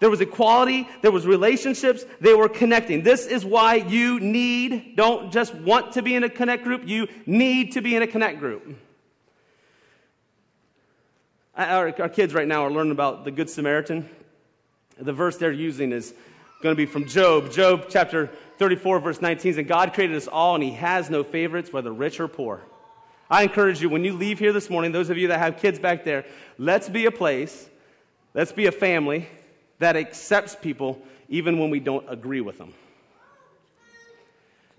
There 0.00 0.10
was 0.10 0.20
equality, 0.20 0.88
there 1.02 1.10
was 1.10 1.26
relationships, 1.26 2.04
they 2.20 2.34
were 2.34 2.48
connecting. 2.48 3.02
This 3.02 3.26
is 3.26 3.44
why 3.44 3.74
you 3.74 4.20
need, 4.20 4.96
don't 4.96 5.32
just 5.32 5.54
want 5.54 5.92
to 5.92 6.02
be 6.02 6.14
in 6.14 6.24
a 6.24 6.30
connect 6.30 6.64
group, 6.64 6.86
you 6.86 7.08
need 7.26 7.72
to 7.72 7.82
be 7.82 7.94
in 7.94 8.02
a 8.02 8.06
connect 8.06 8.38
group. 8.38 8.76
Our, 11.54 11.94
our 12.00 12.08
kids 12.08 12.32
right 12.34 12.48
now 12.48 12.64
are 12.64 12.70
learning 12.70 12.92
about 12.92 13.24
the 13.24 13.30
Good 13.30 13.48
Samaritan. 13.48 14.08
The 14.98 15.12
verse 15.12 15.36
they're 15.36 15.52
using 15.52 15.92
is 15.92 16.14
going 16.62 16.74
to 16.74 16.76
be 16.76 16.86
from 16.86 17.06
Job. 17.06 17.52
Job 17.52 17.86
chapter 17.90 18.30
34, 18.58 19.00
verse 19.00 19.20
19 19.20 19.52
says, 19.52 19.58
And 19.58 19.68
God 19.68 19.92
created 19.92 20.16
us 20.16 20.26
all, 20.26 20.54
and 20.54 20.64
He 20.64 20.72
has 20.72 21.10
no 21.10 21.22
favorites, 21.22 21.72
whether 21.72 21.92
rich 21.92 22.18
or 22.18 22.28
poor. 22.28 22.62
I 23.28 23.42
encourage 23.42 23.82
you, 23.82 23.90
when 23.90 24.04
you 24.04 24.14
leave 24.14 24.38
here 24.38 24.52
this 24.52 24.70
morning, 24.70 24.92
those 24.92 25.10
of 25.10 25.18
you 25.18 25.28
that 25.28 25.38
have 25.38 25.58
kids 25.58 25.78
back 25.78 26.04
there, 26.04 26.24
let's 26.58 26.88
be 26.88 27.06
a 27.06 27.10
place, 27.10 27.68
let's 28.34 28.52
be 28.52 28.66
a 28.66 28.72
family 28.72 29.28
that 29.78 29.96
accepts 29.96 30.56
people 30.56 31.02
even 31.28 31.58
when 31.58 31.70
we 31.70 31.80
don't 31.80 32.06
agree 32.08 32.40
with 32.40 32.56
them. 32.56 32.72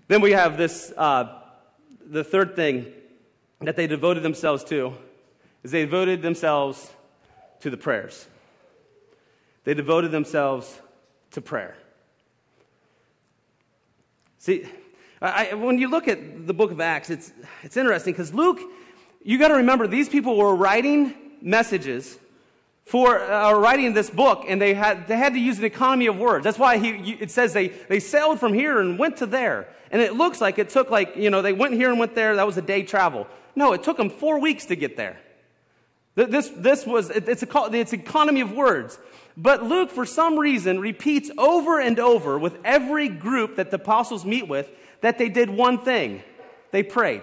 Then 0.08 0.22
we 0.22 0.32
have 0.32 0.56
this, 0.56 0.92
uh, 0.96 1.40
the 2.04 2.24
third 2.24 2.56
thing 2.56 2.92
that 3.60 3.76
they 3.76 3.86
devoted 3.86 4.22
themselves 4.22 4.64
to 4.64 4.94
is 5.62 5.70
they 5.70 5.84
devoted 5.84 6.22
themselves 6.22 6.90
to 7.60 7.70
the 7.70 7.76
prayers. 7.76 8.26
They 9.68 9.74
devoted 9.74 10.12
themselves 10.12 10.80
to 11.32 11.42
prayer. 11.42 11.76
See, 14.38 14.64
I, 15.20 15.52
when 15.52 15.76
you 15.76 15.90
look 15.90 16.08
at 16.08 16.46
the 16.46 16.54
book 16.54 16.70
of 16.70 16.80
Acts, 16.80 17.10
it's, 17.10 17.30
it's 17.62 17.76
interesting 17.76 18.14
because 18.14 18.32
Luke, 18.32 18.60
you 19.22 19.38
got 19.38 19.48
to 19.48 19.56
remember, 19.56 19.86
these 19.86 20.08
people 20.08 20.38
were 20.38 20.56
writing 20.56 21.12
messages 21.42 22.16
for 22.86 23.20
uh, 23.20 23.52
writing 23.58 23.92
this 23.92 24.08
book, 24.08 24.46
and 24.48 24.58
they 24.58 24.72
had, 24.72 25.06
they 25.06 25.18
had 25.18 25.34
to 25.34 25.38
use 25.38 25.58
an 25.58 25.64
economy 25.64 26.06
of 26.06 26.16
words. 26.16 26.44
That's 26.44 26.58
why 26.58 26.78
he, 26.78 27.12
it 27.20 27.30
says 27.30 27.52
they, 27.52 27.68
they 27.68 28.00
sailed 28.00 28.40
from 28.40 28.54
here 28.54 28.80
and 28.80 28.98
went 28.98 29.18
to 29.18 29.26
there. 29.26 29.68
And 29.90 30.00
it 30.00 30.14
looks 30.14 30.40
like 30.40 30.58
it 30.58 30.70
took 30.70 30.88
like, 30.88 31.14
you 31.14 31.28
know, 31.28 31.42
they 31.42 31.52
went 31.52 31.74
here 31.74 31.90
and 31.90 31.98
went 31.98 32.14
there. 32.14 32.36
That 32.36 32.46
was 32.46 32.56
a 32.56 32.62
day 32.62 32.84
travel. 32.84 33.26
No, 33.54 33.74
it 33.74 33.82
took 33.82 33.98
them 33.98 34.08
four 34.08 34.40
weeks 34.40 34.64
to 34.64 34.76
get 34.76 34.96
there. 34.96 35.18
This, 36.14 36.48
this 36.48 36.86
was, 36.86 37.10
it's, 37.10 37.42
a, 37.42 37.70
it's 37.74 37.92
economy 37.92 38.40
of 38.40 38.50
words. 38.50 38.98
But 39.40 39.62
Luke, 39.62 39.90
for 39.90 40.04
some 40.04 40.36
reason, 40.36 40.80
repeats 40.80 41.30
over 41.38 41.80
and 41.80 42.00
over 42.00 42.36
with 42.40 42.58
every 42.64 43.08
group 43.08 43.54
that 43.56 43.70
the 43.70 43.76
apostles 43.76 44.24
meet 44.24 44.48
with 44.48 44.68
that 45.00 45.16
they 45.16 45.28
did 45.28 45.48
one 45.48 45.78
thing. 45.78 46.24
They 46.72 46.82
prayed. 46.82 47.22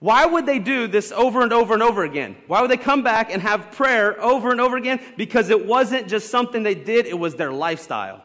Why 0.00 0.26
would 0.26 0.44
they 0.44 0.58
do 0.58 0.86
this 0.86 1.10
over 1.10 1.40
and 1.40 1.50
over 1.50 1.72
and 1.72 1.82
over 1.82 2.04
again? 2.04 2.36
Why 2.46 2.60
would 2.60 2.70
they 2.70 2.76
come 2.76 3.02
back 3.02 3.32
and 3.32 3.40
have 3.40 3.72
prayer 3.72 4.22
over 4.22 4.52
and 4.52 4.60
over 4.60 4.76
again? 4.76 5.00
Because 5.16 5.48
it 5.48 5.64
wasn't 5.64 6.08
just 6.08 6.28
something 6.30 6.62
they 6.62 6.74
did, 6.74 7.06
it 7.06 7.18
was 7.18 7.36
their 7.36 7.52
lifestyle. 7.52 8.22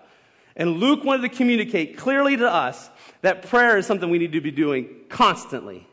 And 0.58 0.72
Luke 0.72 1.06
wanted 1.06 1.22
to 1.32 1.36
communicate 1.36 1.98
clearly 1.98 2.36
to 2.36 2.48
us 2.48 2.89
that 3.22 3.43
prayer 3.43 3.78
is 3.78 3.88
something 3.88 4.10
we 4.10 4.19
need 4.19 4.34
to 4.34 4.41
be 4.41 4.52
doing 4.52 4.89
constantly. 5.08 5.88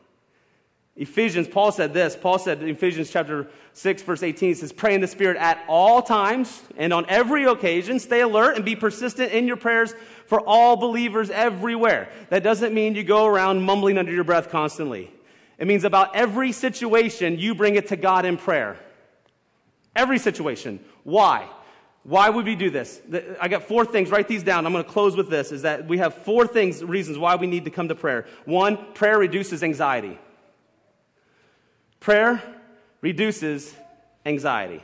Ephesians, 0.97 1.47
Paul 1.47 1.71
said 1.71 1.93
this. 1.93 2.15
Paul 2.15 2.37
said 2.37 2.61
in 2.61 2.69
Ephesians 2.69 3.09
chapter 3.09 3.47
6, 3.73 4.01
verse 4.03 4.23
18, 4.23 4.49
he 4.49 4.53
says, 4.53 4.73
Pray 4.73 4.93
in 4.93 5.01
the 5.01 5.07
Spirit 5.07 5.37
at 5.37 5.63
all 5.67 6.01
times 6.01 6.61
and 6.77 6.91
on 6.91 7.05
every 7.07 7.45
occasion. 7.45 7.99
Stay 7.99 8.21
alert 8.21 8.57
and 8.57 8.65
be 8.65 8.75
persistent 8.75 9.31
in 9.31 9.47
your 9.47 9.55
prayers 9.55 9.93
for 10.27 10.41
all 10.41 10.75
believers 10.75 11.29
everywhere. 11.29 12.09
That 12.29 12.43
doesn't 12.43 12.73
mean 12.73 12.95
you 12.95 13.03
go 13.03 13.25
around 13.25 13.61
mumbling 13.61 13.97
under 13.97 14.11
your 14.11 14.25
breath 14.25 14.49
constantly. 14.49 15.11
It 15.57 15.67
means 15.67 15.85
about 15.85 16.15
every 16.15 16.51
situation, 16.51 17.39
you 17.39 17.55
bring 17.55 17.75
it 17.75 17.87
to 17.87 17.95
God 17.95 18.25
in 18.25 18.35
prayer. 18.35 18.77
Every 19.95 20.17
situation. 20.17 20.79
Why? 21.03 21.47
Why 22.03 22.29
would 22.29 22.45
we 22.45 22.55
do 22.55 22.69
this? 22.69 22.99
I 23.39 23.47
got 23.47 23.63
four 23.63 23.85
things. 23.85 24.09
Write 24.09 24.27
these 24.27 24.43
down. 24.43 24.65
I'm 24.65 24.71
going 24.71 24.83
to 24.83 24.89
close 24.89 25.15
with 25.15 25.29
this 25.29 25.51
is 25.51 25.61
that 25.61 25.87
we 25.87 25.99
have 25.99 26.15
four 26.15 26.47
things, 26.47 26.83
reasons 26.83 27.17
why 27.17 27.35
we 27.35 27.47
need 27.47 27.65
to 27.65 27.71
come 27.71 27.87
to 27.89 27.95
prayer. 27.95 28.25
One, 28.45 28.77
prayer 28.93 29.19
reduces 29.19 29.63
anxiety. 29.63 30.17
Prayer 32.01 32.41
reduces 32.99 33.73
anxiety. 34.25 34.83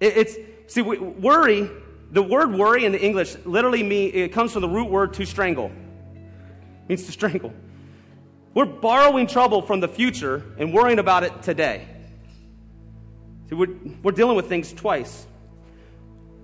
it's, 0.00 0.36
see, 0.68 0.82
worry, 0.82 1.68
the 2.12 2.22
word 2.22 2.54
worry 2.54 2.84
in 2.84 2.92
the 2.92 3.04
English 3.04 3.36
literally 3.44 3.82
means, 3.82 4.14
it 4.14 4.32
comes 4.32 4.52
from 4.52 4.62
the 4.62 4.68
root 4.68 4.88
word 4.88 5.12
to 5.14 5.26
strangle. 5.26 5.66
It 5.66 6.88
means 6.88 7.04
to 7.06 7.12
strangle. 7.12 7.52
We're 8.54 8.66
borrowing 8.66 9.26
trouble 9.26 9.62
from 9.62 9.80
the 9.80 9.88
future 9.88 10.44
and 10.58 10.72
worrying 10.72 11.00
about 11.00 11.24
it 11.24 11.42
today. 11.42 11.88
See, 13.48 13.56
we're, 13.56 13.74
we're 14.00 14.12
dealing 14.12 14.36
with 14.36 14.48
things 14.48 14.72
twice. 14.72 15.26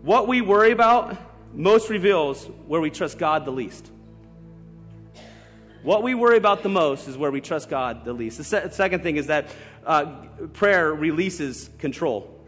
What 0.03 0.27
we 0.27 0.41
worry 0.41 0.73
about 0.73 1.17
most 1.55 1.89
reveals 1.89 2.47
where 2.67 2.81
we 2.81 2.91
trust 2.91 3.17
God 3.17 3.45
the 3.45 3.53
least. 3.53 3.91
What 5.83 6.03
we 6.03 6.15
worry 6.15 6.37
about 6.37 6.63
the 6.63 6.69
most 6.69 7.09
is 7.09 7.17
where 7.17 7.31
we 7.31 7.41
trust 7.41 7.69
God 7.69 8.05
the 8.05 8.13
least. 8.13 8.39
The 8.39 8.45
se- 8.45 8.69
second 8.73 9.03
thing 9.03 9.17
is 9.17 9.29
that 9.29 9.49
uh, 9.87 10.27
prayer 10.53 10.93
releases 10.93 11.71
control. 11.79 12.45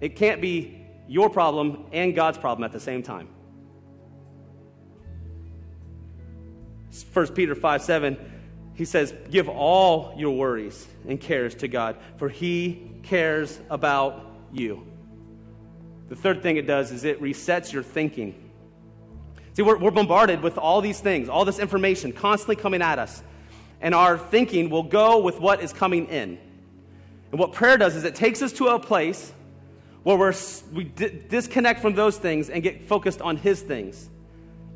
It 0.00 0.16
can't 0.16 0.40
be 0.40 0.80
your 1.06 1.30
problem 1.30 1.86
and 1.92 2.14
God's 2.14 2.38
problem 2.38 2.64
at 2.64 2.72
the 2.72 2.80
same 2.80 3.02
time. 3.02 3.28
1 7.12 7.26
Peter 7.28 7.54
5 7.54 7.82
7, 7.82 8.16
he 8.74 8.84
says, 8.84 9.14
Give 9.30 9.48
all 9.48 10.12
your 10.16 10.36
worries 10.36 10.86
and 11.06 11.20
cares 11.20 11.54
to 11.56 11.68
God, 11.68 11.96
for 12.16 12.28
he 12.28 12.90
cares 13.04 13.60
about 13.70 14.26
you. 14.52 14.86
The 16.08 16.16
third 16.16 16.42
thing 16.42 16.56
it 16.56 16.66
does 16.66 16.90
is 16.90 17.04
it 17.04 17.22
resets 17.22 17.72
your 17.72 17.84
thinking. 17.84 18.49
See, 19.60 19.64
we're, 19.64 19.76
we're 19.76 19.90
bombarded 19.90 20.40
with 20.40 20.56
all 20.56 20.80
these 20.80 21.00
things, 21.00 21.28
all 21.28 21.44
this 21.44 21.58
information 21.58 22.14
constantly 22.14 22.56
coming 22.56 22.80
at 22.80 22.98
us, 22.98 23.22
and 23.82 23.94
our 23.94 24.16
thinking 24.16 24.70
will 24.70 24.84
go 24.84 25.20
with 25.20 25.38
what 25.38 25.62
is 25.62 25.70
coming 25.70 26.06
in. 26.06 26.38
And 27.30 27.38
what 27.38 27.52
prayer 27.52 27.76
does 27.76 27.94
is 27.94 28.04
it 28.04 28.14
takes 28.14 28.40
us 28.40 28.54
to 28.54 28.68
a 28.68 28.80
place 28.80 29.34
where 30.02 30.16
we're, 30.16 30.32
we 30.72 30.84
disconnect 30.84 31.82
from 31.82 31.94
those 31.94 32.16
things 32.16 32.48
and 32.48 32.62
get 32.62 32.88
focused 32.88 33.20
on 33.20 33.36
His 33.36 33.60
things. 33.60 34.08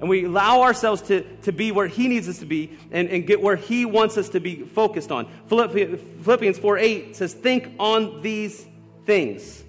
And 0.00 0.10
we 0.10 0.26
allow 0.26 0.60
ourselves 0.60 1.00
to, 1.02 1.22
to 1.44 1.50
be 1.50 1.72
where 1.72 1.86
He 1.86 2.06
needs 2.06 2.28
us 2.28 2.40
to 2.40 2.46
be 2.46 2.76
and, 2.92 3.08
and 3.08 3.26
get 3.26 3.40
where 3.40 3.56
He 3.56 3.86
wants 3.86 4.18
us 4.18 4.28
to 4.28 4.38
be 4.38 4.64
focused 4.64 5.10
on. 5.10 5.26
Philippians 5.46 6.58
4 6.58 6.76
8 6.76 7.16
says, 7.16 7.32
Think 7.32 7.72
on 7.78 8.20
these 8.20 8.66
things. 9.06 9.64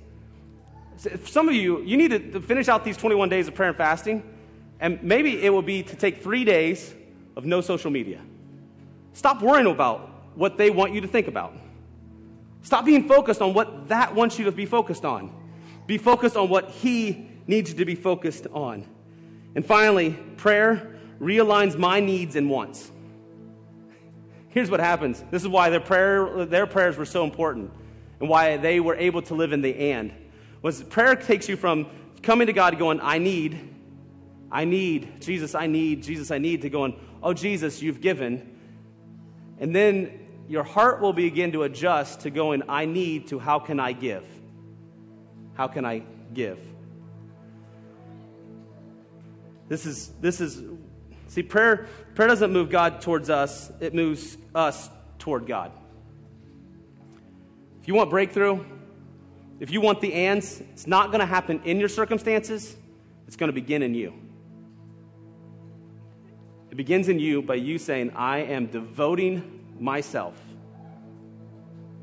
Some 1.24 1.48
of 1.48 1.56
you, 1.56 1.84
you 1.84 1.96
need 1.96 2.34
to 2.34 2.42
finish 2.42 2.68
out 2.68 2.84
these 2.84 2.98
21 2.98 3.30
days 3.30 3.48
of 3.48 3.56
prayer 3.56 3.70
and 3.70 3.78
fasting, 3.78 4.35
and 4.86 5.02
maybe 5.02 5.44
it 5.44 5.50
will 5.50 5.64
be 5.64 5.82
to 5.82 5.96
take 5.96 6.22
three 6.22 6.46
days 6.46 6.94
of 7.36 7.44
no 7.44 7.60
social 7.60 7.90
media. 7.90 8.22
Stop 9.14 9.42
worrying 9.42 9.66
about 9.66 10.12
what 10.36 10.60
they 10.60 10.70
want 10.70 10.94
you 10.94 11.02
to 11.02 11.08
think 11.08 11.28
about. 11.28 11.54
Stop 12.62 12.86
being 12.86 13.08
focused 13.08 13.42
on 13.42 13.56
what 13.56 13.88
that 13.88 14.14
wants 14.14 14.38
you 14.38 14.46
to 14.46 14.52
be 14.52 14.68
focused 14.68 15.04
on. 15.04 15.32
Be 15.88 15.98
focused 15.98 16.38
on 16.38 16.50
what 16.50 16.70
He 16.70 17.28
needs 17.48 17.72
you 17.72 17.78
to 17.78 17.86
be 17.86 17.96
focused 17.96 18.46
on. 18.54 18.86
And 19.56 19.66
finally, 19.66 20.12
prayer 20.38 20.96
realigns 21.20 21.76
my 21.76 22.00
needs 22.00 22.36
and 22.36 22.48
wants. 22.48 22.92
Here's 24.50 24.70
what 24.70 24.82
happens. 24.82 25.24
This 25.32 25.42
is 25.42 25.48
why 25.48 25.72
their, 25.72 25.80
prayer, 25.80 26.46
their 26.46 26.68
prayers 26.68 26.96
were 26.96 27.06
so 27.08 27.24
important 27.24 27.72
and 28.20 28.30
why 28.30 28.58
they 28.58 28.80
were 28.80 28.96
able 28.96 29.24
to 29.24 29.34
live 29.34 29.52
in 29.52 29.64
the 29.64 29.76
and. 29.94 30.14
Was 30.62 30.84
prayer 30.84 31.16
takes 31.16 31.50
you 31.50 31.58
from 31.58 31.88
coming 32.22 32.46
to 32.46 32.54
God 32.54 32.78
going, 32.78 33.00
I 33.02 33.18
need, 33.18 33.72
I 34.52 34.66
need, 34.66 35.22
Jesus, 35.22 35.56
I 35.56 35.68
need, 35.68 36.04
Jesus, 36.04 36.32
I 36.32 36.38
need, 36.38 36.62
to 36.62 36.70
go 36.70 36.80
going, 36.80 37.00
oh, 37.24 37.34
Jesus, 37.34 37.82
you've 37.82 38.02
given. 38.02 38.58
And 39.60 39.76
then 39.76 40.20
your 40.48 40.64
heart 40.64 41.02
will 41.02 41.14
begin 41.14 41.52
to 41.54 41.64
adjust 41.64 42.22
to 42.22 42.30
going, 42.30 42.64
I 42.70 42.86
need, 42.86 43.28
to 43.28 43.40
how 43.40 43.60
can 43.60 43.80
I 43.80 43.94
give? 43.94 44.24
How 45.56 45.68
can 45.68 45.86
I 45.86 46.04
give? 46.34 46.60
This 49.68 49.86
is, 49.86 50.10
this 50.22 50.42
is, 50.42 50.62
see, 51.28 51.42
prayer, 51.42 51.88
prayer 52.14 52.28
doesn't 52.28 52.54
move 52.54 52.70
God 52.70 53.02
towards 53.02 53.30
us, 53.30 53.72
it 53.80 53.96
moves 53.96 54.38
us 54.54 54.90
toward 55.18 55.48
God. 55.48 55.72
If 57.82 57.88
you 57.88 57.96
want 57.96 58.10
breakthrough, 58.10 58.64
if 59.60 59.72
you 59.72 59.82
want 59.82 60.02
the 60.02 60.14
ands, 60.14 60.60
it's 60.60 60.86
not 60.86 61.08
going 61.08 61.22
to 61.22 61.26
happen 61.26 61.62
in 61.64 61.80
your 61.80 61.90
circumstances, 61.90 62.76
it's 63.26 63.36
going 63.36 63.50
to 63.50 63.54
begin 63.54 63.82
in 63.82 63.96
you. 63.96 64.14
It 66.76 66.84
begins 66.84 67.08
in 67.08 67.20
you 67.20 67.42
by 67.42 67.56
you 67.56 67.78
saying, 67.78 68.12
I 68.18 68.40
am 68.40 68.66
devoting 68.66 69.64
myself. 69.80 70.38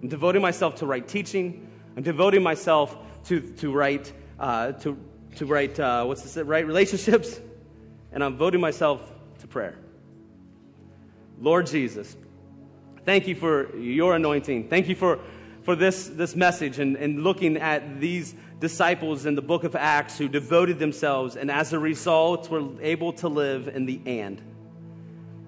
I'm 0.01 0.09
devoting 0.09 0.41
myself 0.41 0.77
to 0.77 0.87
right 0.87 1.07
teaching. 1.07 1.71
I'm 1.95 2.03
devoting 2.03 2.43
myself 2.43 2.97
to, 3.25 3.41
to 3.59 3.71
right, 3.71 4.11
uh, 4.41 4.73
to, 4.73 4.97
to 5.37 5.45
right, 5.45 5.79
uh, 5.79 6.07
what's 6.07 6.23
this, 6.23 6.39
right 6.39 6.67
relationships 6.67 7.39
and 8.13 8.25
I'm 8.25 8.39
voting 8.39 8.63
myself 8.63 9.13
to 9.41 9.47
prayer. 9.47 9.77
Lord 11.39 11.67
Jesus, 11.67 12.17
thank 13.05 13.27
you 13.27 13.35
for 13.35 13.77
your 13.77 14.17
anointing. 14.17 14.71
Thank 14.71 14.89
you 14.89 14.95
for, 14.95 15.19
for 15.65 15.77
this, 15.77 16.09
this 16.09 16.35
message 16.35 16.79
and, 16.79 16.97
and 16.97 17.23
looking 17.23 17.59
at 17.59 18.01
these 18.01 18.35
disciples 18.59 19.27
in 19.27 19.35
the 19.35 19.43
book 19.43 19.65
of 19.65 19.77
Acts 19.77 20.17
who 20.17 20.29
devoted 20.29 20.79
themselves 20.79 21.37
and 21.37 21.51
as 21.51 21.75
a 21.75 21.79
result 21.79 22.49
were 22.49 22.81
able 22.81 23.13
to 23.13 23.29
live 23.29 23.69
in 23.69 23.85
the 23.85 24.01
and. 24.07 24.41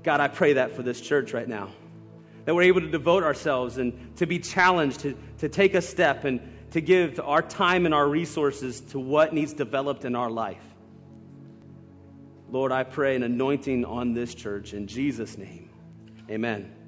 God, 0.04 0.20
I 0.20 0.28
pray 0.28 0.52
that 0.54 0.76
for 0.76 0.82
this 0.82 1.00
church 1.00 1.32
right 1.32 1.48
now. 1.48 1.70
That 2.44 2.54
we're 2.54 2.62
able 2.62 2.82
to 2.82 2.90
devote 2.90 3.24
ourselves 3.24 3.78
and 3.78 4.16
to 4.16 4.26
be 4.26 4.38
challenged 4.38 5.00
to, 5.00 5.16
to 5.38 5.48
take 5.48 5.74
a 5.74 5.80
step 5.80 6.24
and 6.24 6.40
to 6.72 6.80
give 6.80 7.18
our 7.20 7.40
time 7.40 7.86
and 7.86 7.94
our 7.94 8.06
resources 8.06 8.80
to 8.82 8.98
what 8.98 9.32
needs 9.32 9.54
developed 9.54 10.04
in 10.04 10.14
our 10.14 10.30
life. 10.30 10.62
Lord, 12.50 12.70
I 12.70 12.84
pray 12.84 13.16
an 13.16 13.22
anointing 13.22 13.84
on 13.86 14.12
this 14.12 14.34
church 14.34 14.74
in 14.74 14.86
Jesus' 14.86 15.38
name. 15.38 15.70
Amen. 16.30 16.83